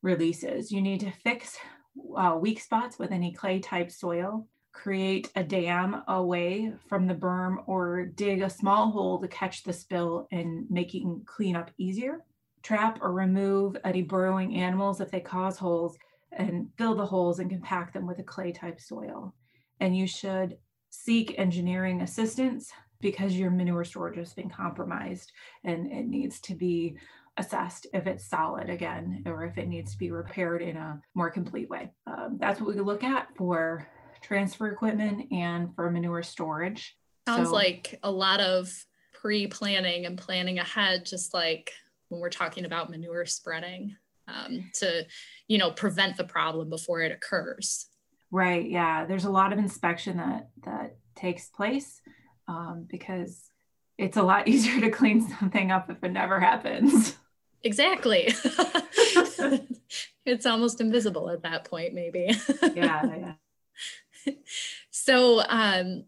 releases. 0.04 0.72
You 0.72 0.80
need 0.80 1.00
to 1.00 1.12
fix 1.12 1.58
uh, 2.16 2.38
weak 2.40 2.62
spots 2.62 3.00
with 3.00 3.12
any 3.12 3.34
clay 3.34 3.60
type 3.60 3.90
soil, 3.90 4.48
create 4.72 5.32
a 5.36 5.44
dam 5.44 6.04
away 6.08 6.72
from 6.88 7.08
the 7.08 7.16
berm 7.16 7.64
or 7.66 8.06
dig 8.06 8.44
a 8.44 8.50
small 8.50 8.92
hole 8.92 9.20
to 9.20 9.28
catch 9.28 9.64
the 9.64 9.74
spill 9.74 10.28
and 10.32 10.68
making 10.70 11.24
cleanup 11.26 11.72
easier. 11.80 12.20
Trap 12.62 13.00
or 13.02 13.12
remove 13.12 13.76
any 13.84 14.04
burrowing 14.04 14.56
animals 14.56 15.02
if 15.02 15.10
they 15.10 15.20
cause 15.20 15.58
holes 15.58 15.98
and 16.32 16.70
fill 16.78 16.94
the 16.94 17.06
holes 17.08 17.40
and 17.40 17.50
compact 17.50 17.96
them 17.96 18.06
with 18.06 18.20
a 18.20 18.24
clay 18.24 18.52
type 18.52 18.80
soil. 18.80 19.34
And 19.80 19.98
you 19.98 20.06
should 20.06 20.58
seek 20.92 21.40
engineering 21.40 22.02
assistance 22.02 22.72
because 23.02 23.36
your 23.36 23.52
manure 23.52 23.86
storage 23.86 24.18
has 24.18 24.34
been 24.34 24.50
compromised 24.50 25.32
and 25.64 25.92
it 25.92 26.06
needs 26.06 26.40
to 26.42 26.56
be 26.56 26.98
assessed 27.38 27.88
if 27.94 28.06
it's 28.06 28.26
solid 28.26 28.70
again 28.70 29.24
or 29.26 29.46
if 29.46 29.58
it 29.58 29.68
needs 29.68 29.94
to 29.94 29.98
be 29.98 30.12
repaired 30.12 30.62
in 30.62 30.76
a 30.76 31.02
more 31.16 31.30
complete 31.30 31.70
way. 31.70 31.90
Um, 32.06 32.38
that's 32.40 32.60
what 32.60 32.76
we 32.76 32.82
look 32.82 33.04
at 33.04 33.30
for 33.38 33.88
transfer 34.22 34.68
equipment 34.68 35.32
and 35.32 35.74
for 35.76 35.90
manure 35.90 36.24
storage. 36.24 36.98
Sounds 37.28 37.50
so, 37.50 37.56
like 37.56 37.98
a 38.04 38.12
lot 38.12 38.42
of 38.42 38.70
pre 39.14 39.48
planning 39.48 40.06
and 40.06 40.18
planning 40.18 40.60
ahead, 40.60 41.06
just 41.06 41.34
like 41.34 41.72
when 42.10 42.20
we're 42.20 42.30
talking 42.30 42.66
about 42.66 42.90
manure 42.90 43.26
spreading 43.26 43.96
um, 44.28 44.70
to, 44.76 45.06
you 45.48 45.58
know, 45.58 45.72
prevent 45.72 46.18
the 46.18 46.24
problem 46.24 46.70
before 46.70 47.02
it 47.02 47.12
occurs. 47.12 47.88
Right. 48.32 48.70
Yeah. 48.70 49.06
There's 49.06 49.26
a 49.26 49.32
lot 49.32 49.54
of 49.54 49.60
inspection 49.60 50.18
that 50.18 50.50
that 50.66 50.98
takes 51.16 51.48
place 51.48 52.02
um, 52.50 52.86
because 52.90 53.50
it's 53.98 54.18
a 54.18 54.24
lot 54.24 54.48
easier 54.54 54.82
to 54.82 54.90
clean 54.90 55.22
something 55.40 55.72
up 55.72 55.90
if 55.90 56.04
it 56.04 56.12
never 56.12 56.40
happens. 56.40 57.16
Exactly. 57.62 58.34
it's 60.26 60.46
almost 60.46 60.82
invisible 60.82 61.30
at 61.30 61.44
that 61.44 61.66
point, 61.66 61.94
maybe. 61.94 62.32
yeah, 62.74 63.34
yeah. 64.26 64.34
So 64.92 65.42
um, 65.48 66.06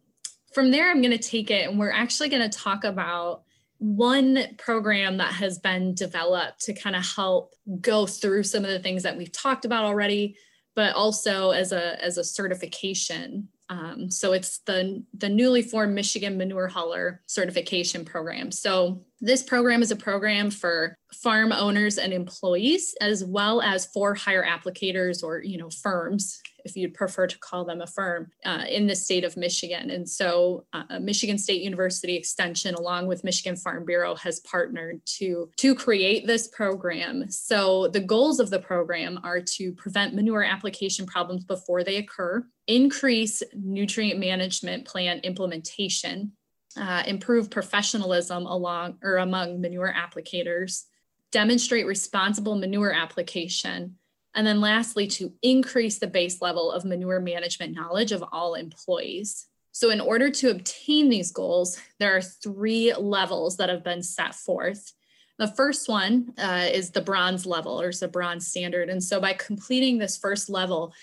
from 0.53 0.71
there, 0.71 0.89
I'm 0.89 1.01
going 1.01 1.17
to 1.17 1.17
take 1.17 1.51
it 1.51 1.69
and 1.69 1.77
we're 1.77 1.91
actually 1.91 2.29
going 2.29 2.49
to 2.49 2.57
talk 2.57 2.83
about 2.83 3.43
one 3.79 4.39
program 4.57 5.17
that 5.17 5.33
has 5.33 5.59
been 5.59 5.93
developed 5.95 6.61
to 6.61 6.73
kind 6.73 6.95
of 6.95 7.05
help 7.05 7.55
go 7.81 8.05
through 8.05 8.43
some 8.43 8.63
of 8.63 8.69
the 8.69 8.79
things 8.79 9.03
that 9.03 9.17
we've 9.17 9.31
talked 9.31 9.65
about 9.65 9.83
already 9.83 10.37
but 10.75 10.93
also 10.95 11.51
as 11.51 11.71
a 11.71 12.03
as 12.03 12.17
a 12.17 12.23
certification 12.23 13.47
um, 13.71 14.11
so 14.11 14.33
it's 14.33 14.59
the, 14.65 15.01
the 15.17 15.29
newly 15.29 15.61
formed 15.61 15.95
Michigan 15.95 16.37
Manure 16.37 16.67
Hauler 16.67 17.21
Certification 17.25 18.03
Program. 18.03 18.51
So 18.51 19.05
this 19.21 19.43
program 19.43 19.81
is 19.81 19.91
a 19.91 19.95
program 19.95 20.51
for 20.51 20.97
farm 21.23 21.53
owners 21.53 21.97
and 21.97 22.11
employees, 22.11 22.93
as 22.99 23.23
well 23.23 23.61
as 23.61 23.85
for 23.85 24.13
hire 24.13 24.45
applicators 24.45 25.23
or 25.23 25.41
you 25.41 25.57
know 25.57 25.69
firms 25.69 26.41
if 26.65 26.75
you'd 26.75 26.93
prefer 26.93 27.27
to 27.27 27.39
call 27.39 27.65
them 27.65 27.81
a 27.81 27.87
firm, 27.87 28.31
uh, 28.45 28.63
in 28.69 28.87
the 28.87 28.95
state 28.95 29.23
of 29.23 29.37
Michigan. 29.37 29.89
And 29.89 30.07
so 30.07 30.65
uh, 30.73 30.99
Michigan 30.99 31.37
State 31.37 31.61
University 31.61 32.15
Extension, 32.15 32.75
along 32.75 33.07
with 33.07 33.23
Michigan 33.23 33.55
Farm 33.55 33.85
Bureau, 33.85 34.15
has 34.15 34.39
partnered 34.41 35.01
to, 35.17 35.49
to 35.57 35.75
create 35.75 36.27
this 36.27 36.47
program. 36.47 37.29
So 37.29 37.87
the 37.87 37.99
goals 37.99 38.39
of 38.39 38.49
the 38.49 38.59
program 38.59 39.19
are 39.23 39.41
to 39.41 39.73
prevent 39.73 40.15
manure 40.15 40.43
application 40.43 41.05
problems 41.05 41.43
before 41.43 41.83
they 41.83 41.97
occur, 41.97 42.45
increase 42.67 43.43
nutrient 43.53 44.19
management 44.19 44.85
plan 44.85 45.19
implementation, 45.19 46.33
uh, 46.77 47.03
improve 47.05 47.49
professionalism 47.49 48.45
along 48.45 48.97
or 49.03 49.17
among 49.17 49.61
manure 49.61 49.93
applicators, 49.93 50.83
demonstrate 51.31 51.85
responsible 51.85 52.55
manure 52.55 52.91
application, 52.91 53.97
and 54.33 54.47
then 54.47 54.61
lastly, 54.61 55.07
to 55.07 55.33
increase 55.41 55.99
the 55.99 56.07
base 56.07 56.41
level 56.41 56.71
of 56.71 56.85
manure 56.85 57.19
management 57.19 57.73
knowledge 57.73 58.11
of 58.11 58.23
all 58.31 58.55
employees. 58.55 59.47
So, 59.73 59.89
in 59.89 60.01
order 60.01 60.29
to 60.29 60.51
obtain 60.51 61.09
these 61.09 61.31
goals, 61.31 61.79
there 61.99 62.15
are 62.15 62.21
three 62.21 62.93
levels 62.93 63.57
that 63.57 63.69
have 63.69 63.83
been 63.83 64.03
set 64.03 64.35
forth. 64.35 64.93
The 65.37 65.47
first 65.47 65.89
one 65.89 66.33
uh, 66.37 66.67
is 66.71 66.91
the 66.91 67.01
bronze 67.01 67.45
level 67.45 67.81
or 67.81 67.91
the 67.91 68.07
bronze 68.07 68.47
standard. 68.47 68.89
And 68.89 69.03
so, 69.03 69.19
by 69.19 69.33
completing 69.33 69.97
this 69.97 70.17
first 70.17 70.49
level, 70.49 70.93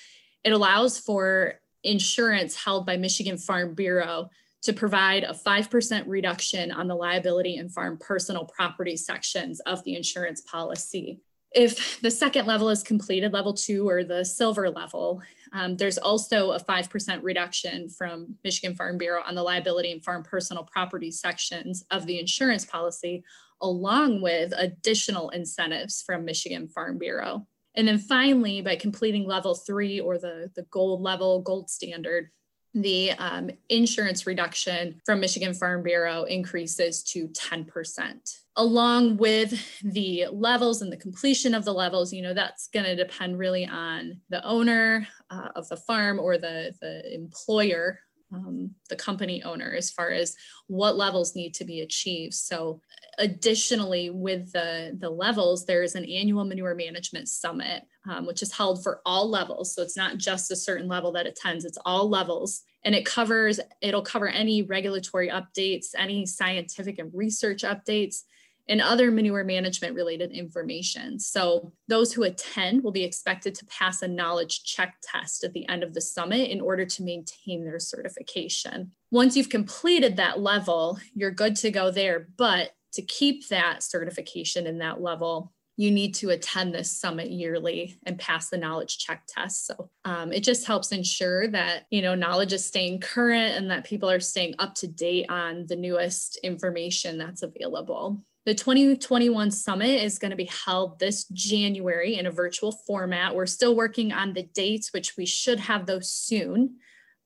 it 0.44 0.52
allows 0.52 0.98
for 0.98 1.54
insurance 1.84 2.56
held 2.56 2.86
by 2.86 2.96
Michigan 2.96 3.38
Farm 3.38 3.74
Bureau 3.74 4.30
to 4.62 4.72
provide 4.72 5.22
a 5.24 5.32
5% 5.32 6.04
reduction 6.06 6.72
on 6.72 6.88
the 6.88 6.94
liability 6.94 7.56
and 7.56 7.72
farm 7.72 7.96
personal 7.98 8.44
property 8.44 8.96
sections 8.96 9.60
of 9.60 9.84
the 9.84 9.94
insurance 9.94 10.40
policy 10.40 11.20
if 11.54 12.00
the 12.00 12.10
second 12.10 12.46
level 12.46 12.68
is 12.68 12.82
completed, 12.82 13.32
level 13.32 13.54
two 13.54 13.88
or 13.88 14.04
the 14.04 14.24
silver 14.24 14.70
level, 14.70 15.22
um, 15.52 15.76
there's 15.76 15.98
also 15.98 16.52
a 16.52 16.60
5% 16.60 17.22
reduction 17.22 17.88
from 17.88 18.34
Michigan 18.44 18.74
Farm 18.74 18.98
Bureau 18.98 19.22
on 19.26 19.34
the 19.34 19.42
liability 19.42 19.92
and 19.92 20.04
farm 20.04 20.22
personal 20.22 20.64
property 20.64 21.10
sections 21.10 21.84
of 21.90 22.06
the 22.06 22.20
insurance 22.20 22.64
policy, 22.64 23.24
along 23.62 24.20
with 24.20 24.52
additional 24.56 25.30
incentives 25.30 26.02
from 26.02 26.24
Michigan 26.24 26.68
Farm 26.68 26.98
Bureau. 26.98 27.46
And 27.74 27.88
then 27.88 27.98
finally, 27.98 28.60
by 28.60 28.76
completing 28.76 29.26
level 29.26 29.54
three 29.54 30.00
or 30.00 30.18
the, 30.18 30.50
the 30.54 30.66
gold 30.70 31.00
level, 31.00 31.40
gold 31.40 31.70
standard, 31.70 32.30
the 32.74 33.12
um, 33.12 33.50
insurance 33.68 34.26
reduction 34.26 35.00
from 35.06 35.20
Michigan 35.20 35.54
Farm 35.54 35.82
Bureau 35.82 36.24
increases 36.24 37.02
to 37.04 37.28
10%. 37.28 38.36
Along 38.58 39.16
with 39.16 39.80
the 39.82 40.26
levels 40.30 40.82
and 40.82 40.92
the 40.92 40.96
completion 40.96 41.54
of 41.54 41.64
the 41.64 41.72
levels, 41.72 42.12
you 42.12 42.22
know, 42.22 42.34
that's 42.34 42.68
going 42.68 42.84
to 42.84 42.96
depend 42.96 43.38
really 43.38 43.66
on 43.66 44.20
the 44.28 44.44
owner 44.44 45.06
uh, 45.30 45.48
of 45.56 45.68
the 45.68 45.76
farm 45.76 46.18
or 46.18 46.36
the, 46.36 46.74
the 46.80 47.14
employer 47.14 48.00
um, 48.32 48.70
the 48.88 48.96
company 48.96 49.42
owner 49.42 49.72
as 49.76 49.90
far 49.90 50.10
as 50.10 50.36
what 50.66 50.96
levels 50.96 51.34
need 51.34 51.54
to 51.54 51.64
be 51.64 51.80
achieved. 51.80 52.34
So, 52.34 52.80
additionally, 53.18 54.10
with 54.10 54.52
the, 54.52 54.96
the 54.98 55.10
levels, 55.10 55.64
there 55.64 55.82
is 55.82 55.94
an 55.94 56.04
annual 56.04 56.44
manure 56.44 56.74
management 56.74 57.28
summit, 57.28 57.82
um, 58.08 58.26
which 58.26 58.42
is 58.42 58.52
held 58.52 58.82
for 58.82 59.00
all 59.06 59.28
levels. 59.28 59.74
So, 59.74 59.82
it's 59.82 59.96
not 59.96 60.18
just 60.18 60.50
a 60.50 60.56
certain 60.56 60.88
level 60.88 61.12
that 61.12 61.26
attends, 61.26 61.64
it's 61.64 61.78
all 61.84 62.08
levels. 62.08 62.62
And 62.84 62.94
it 62.94 63.04
covers, 63.04 63.60
it'll 63.82 64.02
cover 64.02 64.28
any 64.28 64.62
regulatory 64.62 65.28
updates, 65.28 65.88
any 65.96 66.26
scientific 66.26 66.98
and 66.98 67.10
research 67.12 67.62
updates, 67.62 68.22
and 68.68 68.80
other 68.80 69.10
manure 69.10 69.44
management 69.44 69.94
related 69.94 70.30
information. 70.32 71.18
So 71.18 71.72
those 71.88 72.12
who 72.12 72.24
attend 72.24 72.82
will 72.82 72.92
be 72.92 73.04
expected 73.04 73.54
to 73.56 73.66
pass 73.66 74.02
a 74.02 74.08
knowledge 74.08 74.64
check 74.64 74.96
test 75.02 75.44
at 75.44 75.52
the 75.52 75.68
end 75.68 75.82
of 75.82 75.94
the 75.94 76.00
summit 76.00 76.50
in 76.50 76.60
order 76.60 76.84
to 76.84 77.02
maintain 77.02 77.64
their 77.64 77.78
certification. 77.78 78.92
Once 79.10 79.36
you've 79.36 79.48
completed 79.48 80.16
that 80.16 80.40
level, 80.40 80.98
you're 81.14 81.30
good 81.30 81.56
to 81.56 81.70
go 81.70 81.90
there. 81.90 82.28
But 82.36 82.72
to 82.92 83.02
keep 83.02 83.48
that 83.48 83.82
certification 83.82 84.66
in 84.66 84.78
that 84.78 85.00
level, 85.00 85.52
you 85.78 85.92
need 85.92 86.12
to 86.12 86.30
attend 86.30 86.74
this 86.74 86.90
summit 86.90 87.30
yearly 87.30 88.00
and 88.04 88.18
pass 88.18 88.48
the 88.50 88.58
knowledge 88.58 88.98
check 88.98 89.22
test. 89.28 89.64
So 89.64 89.88
um, 90.04 90.32
it 90.32 90.42
just 90.42 90.66
helps 90.66 90.90
ensure 90.90 91.46
that 91.48 91.84
you 91.90 92.02
know 92.02 92.16
knowledge 92.16 92.52
is 92.52 92.66
staying 92.66 93.00
current 93.00 93.54
and 93.54 93.70
that 93.70 93.84
people 93.84 94.10
are 94.10 94.18
staying 94.18 94.56
up 94.58 94.74
to 94.76 94.88
date 94.88 95.30
on 95.30 95.66
the 95.68 95.76
newest 95.76 96.36
information 96.42 97.16
that's 97.16 97.44
available. 97.44 98.20
The 98.46 98.54
2021 98.54 99.50
summit 99.50 100.02
is 100.02 100.18
going 100.18 100.30
to 100.30 100.36
be 100.36 100.50
held 100.64 100.98
this 100.98 101.24
January 101.24 102.16
in 102.16 102.26
a 102.26 102.30
virtual 102.30 102.72
format. 102.72 103.34
We're 103.34 103.46
still 103.46 103.76
working 103.76 104.12
on 104.12 104.32
the 104.32 104.44
dates, 104.44 104.92
which 104.92 105.16
we 105.16 105.26
should 105.26 105.60
have 105.60 105.84
those 105.84 106.10
soon, 106.10 106.76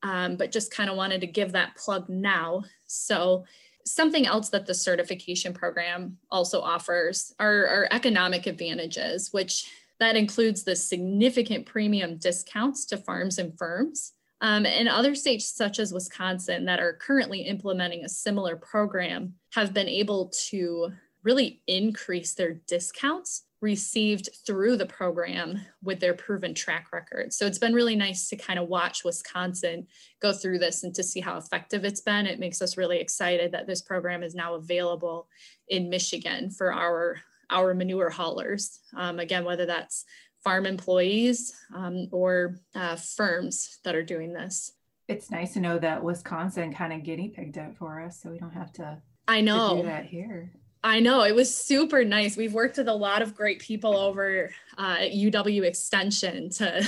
um, 0.02 0.36
but 0.36 0.50
just 0.50 0.72
kind 0.72 0.90
of 0.90 0.96
wanted 0.96 1.20
to 1.20 1.26
give 1.26 1.52
that 1.52 1.76
plug 1.76 2.08
now. 2.08 2.64
So, 2.86 3.44
something 3.84 4.26
else 4.26 4.48
that 4.50 4.66
the 4.66 4.74
certification 4.74 5.52
program 5.52 6.16
also 6.30 6.60
offers 6.60 7.34
are, 7.38 7.66
are 7.66 7.88
economic 7.90 8.46
advantages, 8.46 9.32
which 9.32 9.66
that 9.98 10.16
includes 10.16 10.64
the 10.64 10.76
significant 10.76 11.66
premium 11.66 12.16
discounts 12.16 12.84
to 12.86 12.96
farms 12.96 13.38
and 13.38 13.56
firms. 13.56 14.12
Um, 14.42 14.66
and 14.66 14.88
other 14.88 15.14
states, 15.14 15.54
such 15.54 15.78
as 15.78 15.92
Wisconsin, 15.92 16.64
that 16.64 16.80
are 16.80 16.98
currently 17.00 17.42
implementing 17.42 18.04
a 18.04 18.08
similar 18.08 18.56
program, 18.56 19.34
have 19.54 19.72
been 19.72 19.88
able 19.88 20.32
to 20.50 20.88
really 21.22 21.62
increase 21.68 22.34
their 22.34 22.54
discounts 22.66 23.44
received 23.60 24.28
through 24.44 24.76
the 24.76 24.86
program 24.86 25.60
with 25.84 26.00
their 26.00 26.14
proven 26.14 26.52
track 26.52 26.88
record. 26.92 27.32
So 27.32 27.46
it's 27.46 27.60
been 27.60 27.72
really 27.72 27.94
nice 27.94 28.28
to 28.28 28.36
kind 28.36 28.58
of 28.58 28.68
watch 28.68 29.04
Wisconsin 29.04 29.86
go 30.20 30.32
through 30.32 30.58
this 30.58 30.82
and 30.82 30.92
to 30.96 31.04
see 31.04 31.20
how 31.20 31.38
effective 31.38 31.84
it's 31.84 32.00
been. 32.00 32.26
It 32.26 32.40
makes 32.40 32.60
us 32.60 32.76
really 32.76 32.98
excited 32.98 33.52
that 33.52 33.68
this 33.68 33.80
program 33.80 34.24
is 34.24 34.34
now 34.34 34.54
available 34.54 35.28
in 35.68 35.88
Michigan 35.88 36.50
for 36.50 36.72
our 36.72 37.18
our 37.50 37.74
manure 37.74 38.08
haulers. 38.08 38.80
Um, 38.96 39.20
again, 39.20 39.44
whether 39.44 39.66
that's 39.66 40.06
farm 40.42 40.66
employees 40.66 41.54
um, 41.74 42.08
or 42.10 42.56
uh, 42.74 42.96
firms 42.96 43.78
that 43.84 43.94
are 43.94 44.02
doing 44.02 44.32
this. 44.32 44.72
It's 45.08 45.30
nice 45.30 45.54
to 45.54 45.60
know 45.60 45.78
that 45.78 46.02
Wisconsin 46.02 46.72
kind 46.72 46.92
of 46.92 47.02
guinea 47.02 47.28
pigged 47.28 47.56
it 47.56 47.76
for 47.76 48.00
us, 48.00 48.20
so 48.22 48.30
we 48.30 48.38
don't 48.38 48.52
have 48.52 48.72
to. 48.74 49.00
I 49.28 49.40
know 49.40 49.76
to 49.76 49.82
do 49.82 49.88
that 49.88 50.06
here. 50.06 50.52
I 50.84 50.98
know 50.98 51.22
it 51.22 51.34
was 51.34 51.54
super 51.54 52.04
nice. 52.04 52.36
We've 52.36 52.52
worked 52.52 52.76
with 52.76 52.88
a 52.88 52.94
lot 52.94 53.22
of 53.22 53.36
great 53.36 53.60
people 53.60 53.96
over 53.96 54.50
uh, 54.76 54.96
at 55.00 55.12
UW 55.12 55.62
Extension 55.62 56.50
to 56.50 56.82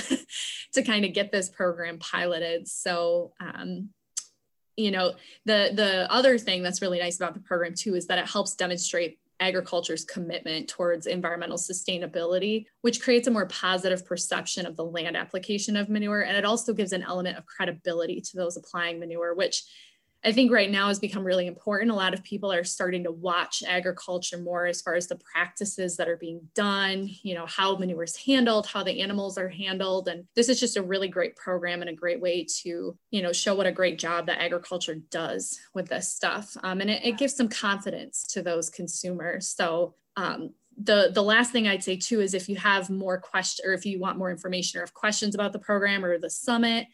to 0.73 0.83
kind 0.83 1.05
of 1.05 1.13
get 1.13 1.31
this 1.31 1.49
program 1.49 1.97
piloted. 1.99 2.67
So, 2.67 3.31
um, 3.39 3.89
you 4.75 4.91
know, 4.91 5.13
the 5.45 5.71
the 5.73 6.11
other 6.11 6.37
thing 6.37 6.61
that's 6.61 6.81
really 6.81 6.99
nice 6.99 7.15
about 7.15 7.35
the 7.35 7.39
program 7.39 7.73
too 7.73 7.95
is 7.95 8.07
that 8.07 8.19
it 8.19 8.27
helps 8.27 8.55
demonstrate 8.55 9.17
agriculture's 9.39 10.05
commitment 10.05 10.67
towards 10.67 11.07
environmental 11.07 11.57
sustainability, 11.57 12.65
which 12.81 13.01
creates 13.01 13.27
a 13.27 13.31
more 13.31 13.47
positive 13.47 14.05
perception 14.05 14.65
of 14.65 14.75
the 14.75 14.85
land 14.85 15.17
application 15.17 15.75
of 15.75 15.89
manure, 15.89 16.21
and 16.21 16.37
it 16.37 16.45
also 16.45 16.73
gives 16.73 16.93
an 16.93 17.03
element 17.03 17.37
of 17.37 17.45
credibility 17.45 18.21
to 18.21 18.37
those 18.37 18.57
applying 18.57 18.99
manure, 18.99 19.33
which 19.35 19.63
I 20.25 20.31
think 20.31 20.51
right 20.51 20.71
now 20.71 20.87
has 20.87 20.97
become 20.97 21.23
really 21.23 21.45
important. 21.45 21.91
A 21.91 21.95
lot 21.95 22.15
of 22.15 22.23
people 22.23 22.51
are 22.51 22.63
starting 22.63 23.03
to 23.03 23.11
watch 23.11 23.61
agriculture 23.67 24.39
more 24.39 24.65
as 24.65 24.81
far 24.81 24.95
as 24.95 25.07
the 25.07 25.17
practices 25.17 25.95
that 25.97 26.09
are 26.09 26.17
being 26.17 26.41
done, 26.55 27.07
you 27.21 27.35
know, 27.35 27.45
how 27.45 27.77
manure 27.77 28.03
is 28.03 28.17
handled, 28.17 28.65
how 28.65 28.83
the 28.83 29.01
animals 29.01 29.37
are 29.37 29.49
handled. 29.49 30.07
And 30.07 30.25
this 30.35 30.49
is 30.49 30.59
just 30.59 30.77
a 30.77 30.81
really 30.81 31.09
great 31.09 31.35
program 31.35 31.81
and 31.81 31.91
a 31.91 31.93
great 31.93 32.19
way 32.19 32.43
to, 32.61 32.97
you 33.11 33.21
know, 33.21 33.31
show 33.31 33.53
what 33.53 33.67
a 33.67 33.71
great 33.71 33.99
job 33.99 34.25
that 34.25 34.41
agriculture 34.41 34.95
does 35.11 35.59
with 35.75 35.89
this 35.89 36.09
stuff. 36.09 36.57
Um, 36.63 36.81
and 36.81 36.89
it, 36.89 37.05
it 37.05 37.17
gives 37.19 37.35
some 37.35 37.47
confidence 37.47 38.25
to 38.33 38.41
those 38.41 38.71
consumers. 38.71 39.47
So 39.49 39.93
um, 40.17 40.55
the 40.77 41.11
the 41.13 41.23
last 41.23 41.51
thing 41.51 41.67
I'd 41.67 41.83
say 41.83 41.95
too 41.95 42.19
is 42.19 42.33
if 42.33 42.49
you 42.49 42.55
have 42.57 42.89
more 42.89 43.19
questions 43.19 43.65
or 43.65 43.73
if 43.73 43.85
you 43.85 43.99
want 43.99 44.17
more 44.17 44.31
information 44.31 44.79
or 44.79 44.83
have 44.83 44.93
questions 44.93 45.35
about 45.35 45.53
the 45.53 45.59
program 45.59 46.03
or 46.03 46.17
the 46.17 46.29
summit, 46.29 46.87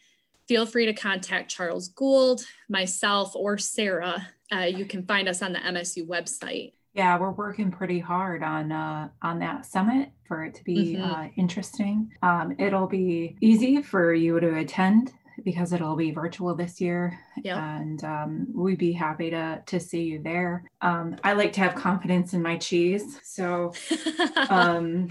feel 0.48 0.66
free 0.66 0.86
to 0.86 0.92
contact 0.92 1.50
Charles 1.50 1.88
Gould, 1.88 2.44
myself, 2.68 3.34
or 3.34 3.58
Sarah. 3.58 4.28
Uh, 4.52 4.60
you 4.60 4.84
can 4.84 5.04
find 5.04 5.28
us 5.28 5.42
on 5.42 5.52
the 5.52 5.58
MSU 5.58 6.06
website. 6.06 6.72
Yeah, 6.94 7.18
we're 7.18 7.30
working 7.30 7.70
pretty 7.70 7.98
hard 7.98 8.42
on 8.42 8.70
uh, 8.70 9.08
on 9.22 9.38
that 9.38 9.64
summit 9.64 10.10
for 10.28 10.44
it 10.44 10.54
to 10.56 10.64
be 10.64 10.96
mm-hmm. 10.96 11.10
uh, 11.10 11.28
interesting. 11.36 12.10
Um, 12.22 12.54
it'll 12.58 12.86
be 12.86 13.36
easy 13.40 13.80
for 13.80 14.12
you 14.12 14.38
to 14.40 14.56
attend 14.56 15.12
because 15.44 15.72
it'll 15.72 15.96
be 15.96 16.10
virtual 16.10 16.54
this 16.54 16.80
year. 16.80 17.18
Yep. 17.42 17.56
And 17.56 18.04
um, 18.04 18.46
we'd 18.54 18.78
be 18.78 18.92
happy 18.92 19.30
to 19.30 19.62
to 19.66 19.80
see 19.80 20.02
you 20.02 20.22
there. 20.22 20.64
Um, 20.80 21.16
I 21.24 21.32
like 21.32 21.52
to 21.54 21.60
have 21.60 21.74
confidence 21.74 22.34
in 22.34 22.42
my 22.42 22.56
cheese, 22.56 23.20
so 23.22 23.72
um, 24.50 25.08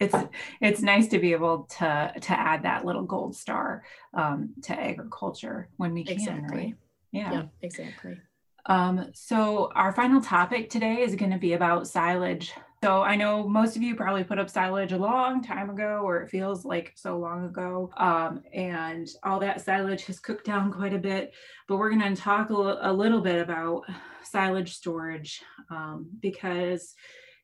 it's 0.00 0.14
it's 0.60 0.82
nice 0.82 1.08
to 1.08 1.18
be 1.18 1.32
able 1.32 1.64
to 1.78 2.12
to 2.20 2.32
add 2.32 2.62
that 2.64 2.84
little 2.84 3.04
gold 3.04 3.36
star 3.36 3.84
um, 4.14 4.54
to 4.62 4.78
agriculture 4.78 5.68
when 5.76 5.92
we 5.92 6.04
can. 6.04 6.14
Exactly. 6.14 6.56
Right? 6.56 6.74
Yeah. 7.12 7.32
yeah. 7.32 7.42
Exactly. 7.62 8.18
Um, 8.66 9.10
so 9.14 9.70
our 9.74 9.92
final 9.92 10.20
topic 10.20 10.70
today 10.70 11.02
is 11.02 11.14
going 11.14 11.30
to 11.30 11.38
be 11.38 11.52
about 11.52 11.86
silage. 11.86 12.52
So 12.82 13.02
I 13.02 13.16
know 13.16 13.48
most 13.48 13.74
of 13.76 13.82
you 13.82 13.96
probably 13.96 14.22
put 14.22 14.38
up 14.38 14.50
silage 14.50 14.92
a 14.92 14.98
long 14.98 15.42
time 15.42 15.70
ago, 15.70 16.02
or 16.04 16.20
it 16.20 16.30
feels 16.30 16.64
like 16.64 16.92
so 16.94 17.18
long 17.18 17.46
ago. 17.46 17.90
Um, 17.96 18.42
and 18.52 19.08
all 19.22 19.40
that 19.40 19.62
silage 19.62 20.04
has 20.06 20.20
cooked 20.20 20.44
down 20.44 20.72
quite 20.72 20.92
a 20.92 20.98
bit. 20.98 21.32
But 21.68 21.78
we're 21.78 21.90
going 21.90 22.14
to 22.14 22.20
talk 22.20 22.50
a, 22.50 22.92
little 22.92 23.20
bit 23.20 23.40
about 23.40 23.82
silage 24.22 24.74
storage 24.74 25.42
um, 25.70 26.06
because 26.20 26.94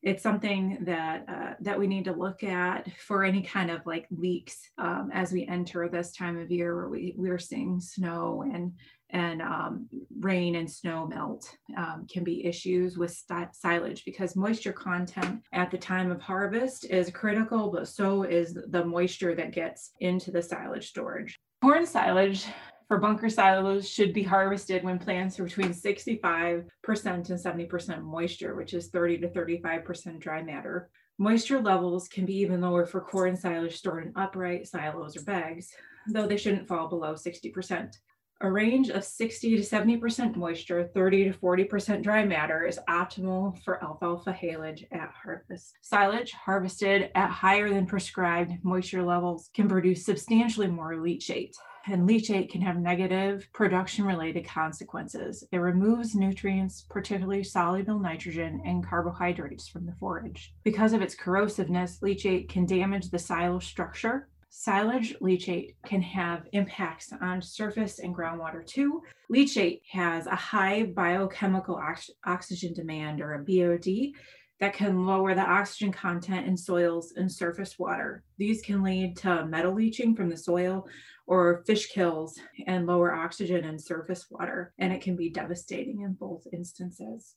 it's 0.02 0.22
something 0.22 0.78
that 0.82 1.24
uh, 1.28 1.54
that 1.60 1.78
we 1.78 1.86
need 1.86 2.04
to 2.04 2.12
look 2.12 2.42
at 2.42 2.90
for 2.98 3.24
any 3.24 3.42
kind 3.42 3.70
of 3.70 3.86
like 3.86 4.06
leaks 4.10 4.70
um, 4.78 5.10
as 5.12 5.32
we 5.32 5.46
enter 5.46 5.88
this 5.88 6.12
time 6.12 6.38
of 6.38 6.50
year 6.50 6.74
where 6.74 6.88
we 6.88 7.14
we're 7.16 7.38
seeing 7.38 7.80
snow 7.80 8.42
and 8.52 8.72
and 9.10 9.42
um, 9.42 9.88
rain 10.20 10.54
and 10.56 10.70
snow 10.70 11.06
melt 11.06 11.54
um, 11.76 12.06
can 12.10 12.24
be 12.24 12.46
issues 12.46 12.96
with 12.96 13.10
st- 13.10 13.54
silage 13.54 14.04
because 14.04 14.34
moisture 14.34 14.72
content 14.72 15.42
at 15.52 15.70
the 15.70 15.78
time 15.78 16.10
of 16.10 16.20
harvest 16.20 16.86
is 16.86 17.10
critical, 17.10 17.70
but 17.70 17.86
so 17.86 18.22
is 18.22 18.56
the 18.68 18.84
moisture 18.84 19.34
that 19.34 19.52
gets 19.52 19.90
into 20.00 20.30
the 20.30 20.42
silage 20.42 20.88
storage. 20.88 21.38
Corn 21.60 21.86
silage 21.86 22.46
for 22.88 22.98
bunker 22.98 23.28
silos 23.28 23.88
should 23.88 24.12
be 24.12 24.22
harvested 24.22 24.84
when 24.84 24.98
plants 24.98 25.38
are 25.38 25.44
between 25.44 25.70
65% 25.70 26.64
and 26.86 27.24
70% 27.26 28.02
moisture, 28.02 28.54
which 28.54 28.74
is 28.74 28.88
30 28.88 29.18
to 29.18 29.28
35% 29.28 30.18
dry 30.20 30.42
matter. 30.42 30.90
Moisture 31.18 31.60
levels 31.60 32.08
can 32.08 32.26
be 32.26 32.36
even 32.36 32.60
lower 32.60 32.86
for 32.86 33.00
corn 33.00 33.36
silage 33.36 33.76
stored 33.76 34.06
in 34.06 34.12
upright 34.16 34.66
silos 34.66 35.16
or 35.16 35.22
bags, 35.22 35.70
though 36.08 36.26
they 36.26 36.36
shouldn't 36.36 36.68
fall 36.68 36.88
below 36.88 37.14
60%. 37.14 37.94
A 38.40 38.50
range 38.50 38.88
of 38.88 39.04
60 39.04 39.56
to 39.56 39.62
70% 39.62 40.34
moisture, 40.34 40.90
30 40.92 41.30
to 41.30 41.38
40% 41.38 42.02
dry 42.02 42.24
matter 42.24 42.66
is 42.66 42.80
optimal 42.88 43.56
for 43.62 43.80
alfalfa 43.84 44.32
haylage 44.32 44.84
at 44.90 45.12
harvest. 45.22 45.74
Silage 45.80 46.32
harvested 46.32 47.10
at 47.14 47.30
higher 47.30 47.70
than 47.70 47.86
prescribed 47.86 48.52
moisture 48.64 49.04
levels 49.04 49.48
can 49.54 49.68
produce 49.68 50.04
substantially 50.04 50.66
more 50.66 50.94
leachate 50.94 51.54
and 51.86 52.08
leachate 52.08 52.50
can 52.50 52.60
have 52.60 52.76
negative 52.76 53.48
production 53.52 54.04
related 54.04 54.46
consequences. 54.46 55.44
It 55.52 55.58
removes 55.58 56.14
nutrients, 56.14 56.86
particularly 56.88 57.44
soluble 57.44 57.98
nitrogen 57.98 58.62
and 58.64 58.86
carbohydrates 58.86 59.68
from 59.68 59.86
the 59.86 59.94
forage. 59.98 60.52
Because 60.64 60.92
of 60.92 61.02
its 61.02 61.14
corrosiveness, 61.14 62.00
leachate 62.00 62.48
can 62.48 62.66
damage 62.66 63.10
the 63.10 63.18
silo 63.18 63.58
structure 63.58 64.28
Silage 64.54 65.16
leachate 65.22 65.76
can 65.86 66.02
have 66.02 66.46
impacts 66.52 67.10
on 67.22 67.40
surface 67.40 68.00
and 68.00 68.14
groundwater 68.14 68.64
too. 68.66 69.02
Leachate 69.32 69.80
has 69.90 70.26
a 70.26 70.36
high 70.36 70.82
biochemical 70.82 71.74
ox- 71.76 72.10
oxygen 72.26 72.74
demand 72.74 73.22
or 73.22 73.32
a 73.32 73.38
BOD 73.38 74.12
that 74.60 74.74
can 74.74 75.06
lower 75.06 75.34
the 75.34 75.40
oxygen 75.40 75.90
content 75.90 76.46
in 76.46 76.54
soils 76.54 77.14
and 77.16 77.32
surface 77.32 77.78
water. 77.78 78.24
These 78.36 78.60
can 78.60 78.82
lead 78.82 79.16
to 79.18 79.46
metal 79.46 79.72
leaching 79.72 80.14
from 80.14 80.28
the 80.28 80.36
soil 80.36 80.86
or 81.26 81.62
fish 81.66 81.86
kills 81.86 82.38
and 82.66 82.86
lower 82.86 83.14
oxygen 83.14 83.64
in 83.64 83.78
surface 83.78 84.26
water, 84.30 84.72
and 84.78 84.92
it 84.92 85.02
can 85.02 85.16
be 85.16 85.30
devastating 85.30 86.02
in 86.02 86.14
both 86.14 86.46
instances. 86.52 87.36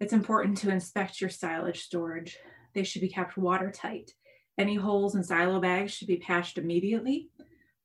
It's 0.00 0.12
important 0.12 0.58
to 0.58 0.70
inspect 0.70 1.20
your 1.20 1.30
silage 1.30 1.82
storage. 1.82 2.36
They 2.74 2.82
should 2.82 3.00
be 3.00 3.08
kept 3.08 3.36
watertight. 3.36 4.10
Any 4.58 4.74
holes 4.74 5.14
in 5.14 5.24
silo 5.24 5.60
bags 5.60 5.92
should 5.92 6.08
be 6.08 6.18
patched 6.18 6.58
immediately 6.58 7.30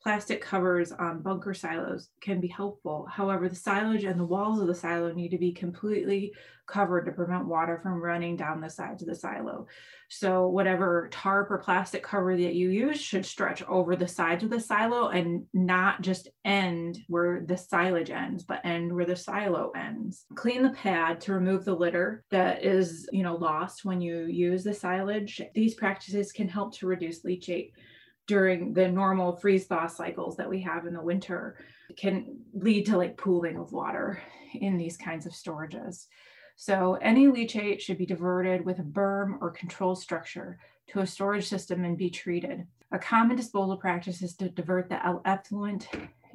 plastic 0.04 0.42
covers 0.42 0.92
on 0.92 1.22
bunker 1.22 1.54
silos 1.54 2.10
can 2.22 2.42
be 2.42 2.48
helpful. 2.48 3.08
However, 3.10 3.48
the 3.48 3.56
silage 3.56 4.04
and 4.04 4.20
the 4.20 4.26
walls 4.26 4.60
of 4.60 4.68
the 4.68 4.76
silo 4.76 5.14
need 5.14 5.30
to 5.30 5.38
be 5.38 5.52
completely 5.52 6.34
covered 6.66 7.06
to 7.06 7.12
prevent 7.12 7.46
water 7.46 7.80
from 7.84 8.02
running 8.02 8.36
down 8.36 8.62
the 8.62 8.70
sides 8.70 9.02
of 9.04 9.08
the 9.08 9.16
silo. 9.16 9.68
So 10.10 10.48
whatever 10.48 11.10
tarp 11.12 11.52
or 11.52 11.58
plastic 11.60 12.02
cover 12.02 12.36
that 12.36 12.56
you 12.56 12.70
use 12.70 13.00
should 13.00 13.26
stretch 13.26 13.62
over 13.64 13.96
the 13.96 14.08
sides 14.08 14.44
of 14.44 14.50
the 14.50 14.60
silo 14.60 15.10
and 15.10 15.46
not 15.54 16.02
just 16.02 16.30
end 16.46 17.00
where 17.08 17.44
the 17.46 17.58
silage 17.58 18.10
ends, 18.10 18.44
but 18.44 18.66
end 18.66 18.94
where 18.94 19.06
the 19.06 19.16
silo 19.16 19.72
ends. 19.76 20.26
Clean 20.36 20.64
the 20.64 20.70
pad 20.72 21.22
to 21.22 21.34
remove 21.34 21.66
the 21.66 21.76
litter 21.76 22.24
that 22.32 22.64
is, 22.64 23.08
you 23.12 23.24
know, 23.24 23.36
lost 23.36 23.86
when 23.86 24.02
you 24.02 24.26
use 24.26 24.64
the 24.64 24.74
silage. 24.74 25.42
These 25.54 25.76
practices 25.76 26.32
can 26.32 26.48
help 26.48 26.74
to 26.78 26.88
reduce 26.88 27.24
leachate 27.24 27.72
during 28.32 28.72
the 28.72 28.88
normal 28.88 29.36
freeze 29.36 29.66
thaw 29.66 29.88
cycles 29.88 30.38
that 30.38 30.50
we 30.50 30.62
have 30.62 30.86
in 30.86 30.94
the 30.94 31.02
winter 31.02 31.58
can 31.98 32.40
lead 32.54 32.86
to 32.86 32.96
like 32.96 33.18
pooling 33.18 33.58
of 33.58 33.74
water 33.74 34.22
in 34.54 34.78
these 34.78 34.96
kinds 34.96 35.26
of 35.26 35.34
storages. 35.34 36.06
So 36.56 36.98
any 37.02 37.28
leachate 37.28 37.82
should 37.82 37.98
be 37.98 38.06
diverted 38.06 38.64
with 38.64 38.80
a 38.80 38.84
berm 38.84 39.38
or 39.42 39.52
control 39.52 39.96
structure 39.96 40.60
to 40.92 41.02
a 41.02 41.06
storage 41.06 41.46
system 41.50 41.84
and 41.84 41.98
be 41.98 42.10
treated. 42.10 42.66
A 42.94 43.00
common 43.00 43.36
disposal 43.36 43.76
practice 43.76 44.22
is 44.22 44.34
to 44.38 44.48
divert 44.48 44.88
the 44.88 45.22
effluent 45.26 45.90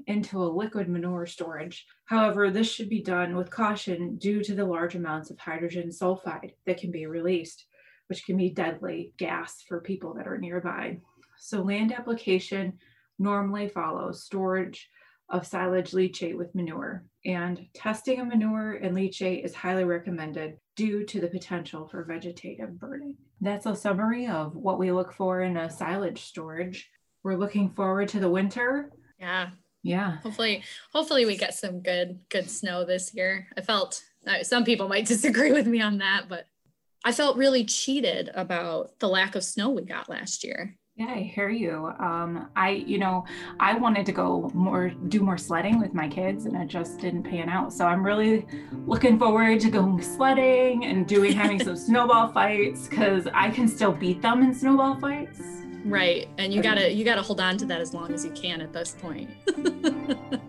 into 0.06 0.42
a 0.42 0.54
liquid 0.61 0.90
manure 0.90 1.24
storage. 1.24 1.87
However, 2.04 2.50
this 2.50 2.70
should 2.70 2.90
be 2.90 3.02
done 3.02 3.37
with 3.37 3.50
caution 3.50 4.16
due 4.18 4.44
to 4.44 4.54
the 4.54 4.66
large 4.66 4.96
amounts 4.96 5.30
of 5.30 5.38
hydrogen 5.38 5.88
sulfide 5.88 6.52
that 6.66 6.76
can 6.76 6.90
be 6.90 7.06
released, 7.06 7.64
which 8.09 8.26
can 8.26 8.37
be 8.37 8.50
deadly 8.50 9.14
gas 9.16 9.64
for 9.66 9.80
people 9.80 10.12
that 10.12 10.28
are 10.28 10.37
nearby. 10.37 10.98
So 11.38 11.62
land 11.62 11.92
application 11.92 12.79
normally 13.18 13.68
follows 13.68 14.25
storage 14.25 14.88
of 15.29 15.46
silage 15.46 15.90
leachate 15.90 16.37
with 16.37 16.55
manure. 16.55 17.05
And 17.25 17.66
testing 17.75 18.20
of 18.20 18.29
manure 18.29 18.75
and 18.75 18.96
leachate 18.96 19.44
is 19.44 19.55
highly 19.55 19.85
recommended 19.85 20.59
due 20.77 21.05
to 21.05 21.20
the 21.20 21.27
potential 21.27 21.88
for 21.88 22.05
vegetative 22.05 22.79
burning. 22.79 23.16
That's 23.40 23.66
a 23.66 23.75
summary 23.75 24.29
of 24.29 24.55
what 24.55 24.79
we 24.79 24.92
look 24.92 25.12
for 25.12 25.40
in 25.40 25.57
a 25.57 25.70
silage 25.70 26.22
storage. 26.22 26.88
We're 27.22 27.37
looking 27.37 27.70
forward 27.70 28.09
to 28.11 28.20
the 28.20 28.31
winter. 28.31 28.92
Yeah. 29.18 29.51
Yeah. 29.83 30.18
Hopefully, 30.18 30.62
hopefully 30.92 31.27
we 31.27 31.37
get 31.37 31.55
some 31.55 31.81
good 31.81 32.20
good 32.29 32.51
snow 32.51 32.85
this 32.85 33.14
year. 33.14 33.49
I 33.57 33.61
felt 33.61 34.03
some 34.42 34.64
people 34.64 34.88
might 34.88 35.07
disagree 35.07 35.53
with 35.53 35.66
me 35.66 35.81
on 35.81 35.99
that, 35.99 36.25
but 36.29 36.46
I 37.05 37.12
felt 37.12 37.37
really 37.37 37.64
cheated 37.64 38.31
about 38.35 38.99
the 38.99 39.09
lack 39.09 39.37
of 39.37 39.44
snow 39.44 39.70
we 39.70 39.83
got 39.83 40.09
last 40.09 40.42
year. 40.42 40.77
Yeah, 40.98 41.12
I 41.12 41.18
hear 41.24 41.50
you. 41.50 41.92
Um, 41.98 42.48
I, 42.56 42.70
you 42.70 42.96
know, 42.96 43.26
I 43.61 43.76
wanted 43.76 44.06
to 44.06 44.12
go 44.12 44.50
more, 44.54 44.88
do 44.88 45.20
more 45.20 45.37
sledding 45.37 45.78
with 45.78 45.92
my 45.92 46.09
kids, 46.09 46.46
and 46.46 46.56
it 46.56 46.68
just 46.68 46.98
didn't 46.98 47.24
pan 47.24 47.50
out. 47.50 47.74
So 47.74 47.85
I'm 47.85 48.02
really 48.02 48.46
looking 48.87 49.18
forward 49.18 49.61
to 49.61 49.70
going 49.70 50.00
sledding 50.00 50.87
and 50.87 51.06
doing 51.06 51.32
having 51.32 51.62
some 51.62 51.76
snowball 51.88 52.28
fights 52.28 52.88
because 52.88 53.28
I 53.35 53.50
can 53.50 53.68
still 53.68 53.92
beat 53.92 54.22
them 54.22 54.42
in 54.42 54.54
snowball 54.54 54.98
fights. 54.98 55.42
Right, 55.85 56.28
and 56.38 56.54
you 56.54 56.62
gotta 56.62 56.90
you 56.90 57.04
gotta 57.04 57.22
hold 57.22 57.42
on 57.42 57.59
to 57.59 57.66
that 57.66 57.82
as 57.82 57.92
long 57.92 58.14
as 58.14 58.24
you 58.24 58.30
can 58.30 58.62
at 58.62 58.72
this 58.72 58.92
point. 58.92 59.28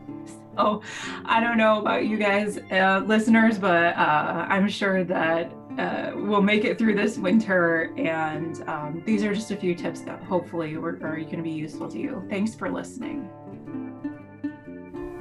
oh, 0.58 0.82
I 1.26 1.42
don't 1.42 1.58
know 1.58 1.82
about 1.82 2.06
you 2.06 2.16
guys, 2.18 2.58
uh, 2.72 3.04
listeners, 3.06 3.60
but 3.60 3.98
uh, 3.98 4.46
I'm 4.48 4.70
sure 4.70 5.04
that 5.04 5.52
uh, 5.78 6.12
we'll 6.16 6.42
make 6.42 6.66
it 6.66 6.78
through 6.78 6.96
this 6.96 7.18
winter. 7.18 7.94
And 7.98 8.68
um, 8.68 9.04
these 9.06 9.24
are 9.24 9.34
just 9.34 9.52
a 9.52 9.56
few 9.56 9.76
tips 9.76 10.02
that 10.02 10.24
hopefully 10.24 10.76
are, 10.76 11.00
are 11.04 11.18
going 11.18 11.38
to 11.38 11.44
be 11.44 11.52
useful 11.52 11.90
to 11.90 12.00
you. 12.00 12.26
Thanks 12.30 12.56
for 12.56 12.70
listening. 12.70 13.30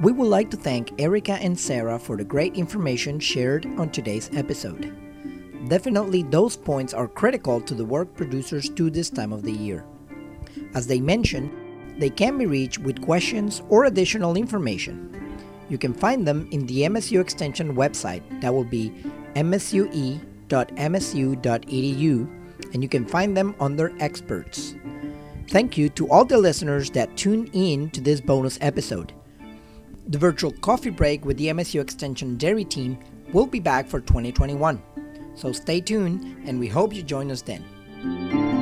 We 0.01 0.13
would 0.13 0.29
like 0.29 0.51
to 0.51 0.57
thank 0.57 1.01
Erica 1.01 1.33
and 1.33 1.59
Sarah 1.59 1.99
for 1.99 2.17
the 2.17 2.25
great 2.25 2.55
information 2.55 3.19
shared 3.19 3.67
on 3.79 3.91
today's 3.91 4.31
episode. 4.35 4.95
Definitely, 5.69 6.23
those 6.23 6.57
points 6.57 6.95
are 6.95 7.09
critical 7.09 7.61
to 7.63 7.75
the 7.75 7.85
work 7.85 8.15
producers 8.15 8.69
do 8.69 8.91
this 8.91 9.11
time 9.11 9.33
of 9.33 9.43
the 9.43 9.53
year. 9.53 9.85
As 10.75 10.87
they 10.87 11.01
mentioned, 11.01 11.51
they 11.99 12.11
can 12.11 12.37
be 12.37 12.47
reached 12.47 12.79
with 12.79 13.03
questions 13.03 13.63
or 13.69 13.87
additional 13.87 14.37
information. 14.37 15.13
You 15.69 15.79
can 15.79 15.95
find 15.95 16.29
them 16.29 16.49
in 16.53 16.67
the 16.67 16.83
MSU 16.83 17.21
Extension 17.21 17.75
website, 17.75 18.23
that 18.43 18.53
will 18.53 18.65
be 18.65 18.91
msue 19.35 20.21
www.msu.edu 20.49 22.33
and 22.73 22.83
you 22.83 22.89
can 22.89 23.05
find 23.05 23.37
them 23.37 23.55
under 23.61 23.93
experts. 24.01 24.75
Thank 25.49 25.79
you 25.79 25.89
to 25.91 26.11
all 26.11 26.25
the 26.25 26.39
listeners 26.39 26.91
that 26.91 27.17
tuned 27.17 27.51
in 27.53 27.91
to 27.91 28.01
this 28.01 28.21
bonus 28.21 28.59
episode. 28.61 29.13
The 30.09 30.19
virtual 30.19 30.53
coffee 30.53 30.91
break 30.91 31.25
with 31.25 31.37
the 31.37 31.47
MSU 31.49 31.81
Extension 31.81 32.37
Dairy 32.37 32.65
team 32.65 32.99
will 33.33 33.47
be 33.47 33.61
back 33.61 33.89
for 33.89 34.01
2021. 34.01 34.83
So 35.35 35.53
stay 35.53 35.81
tuned 35.81 36.47
and 36.47 36.59
we 36.59 36.69
hope 36.69 36.95
you 36.95 37.03
join 37.03 37.31
us 37.31 37.43
then. 37.43 38.56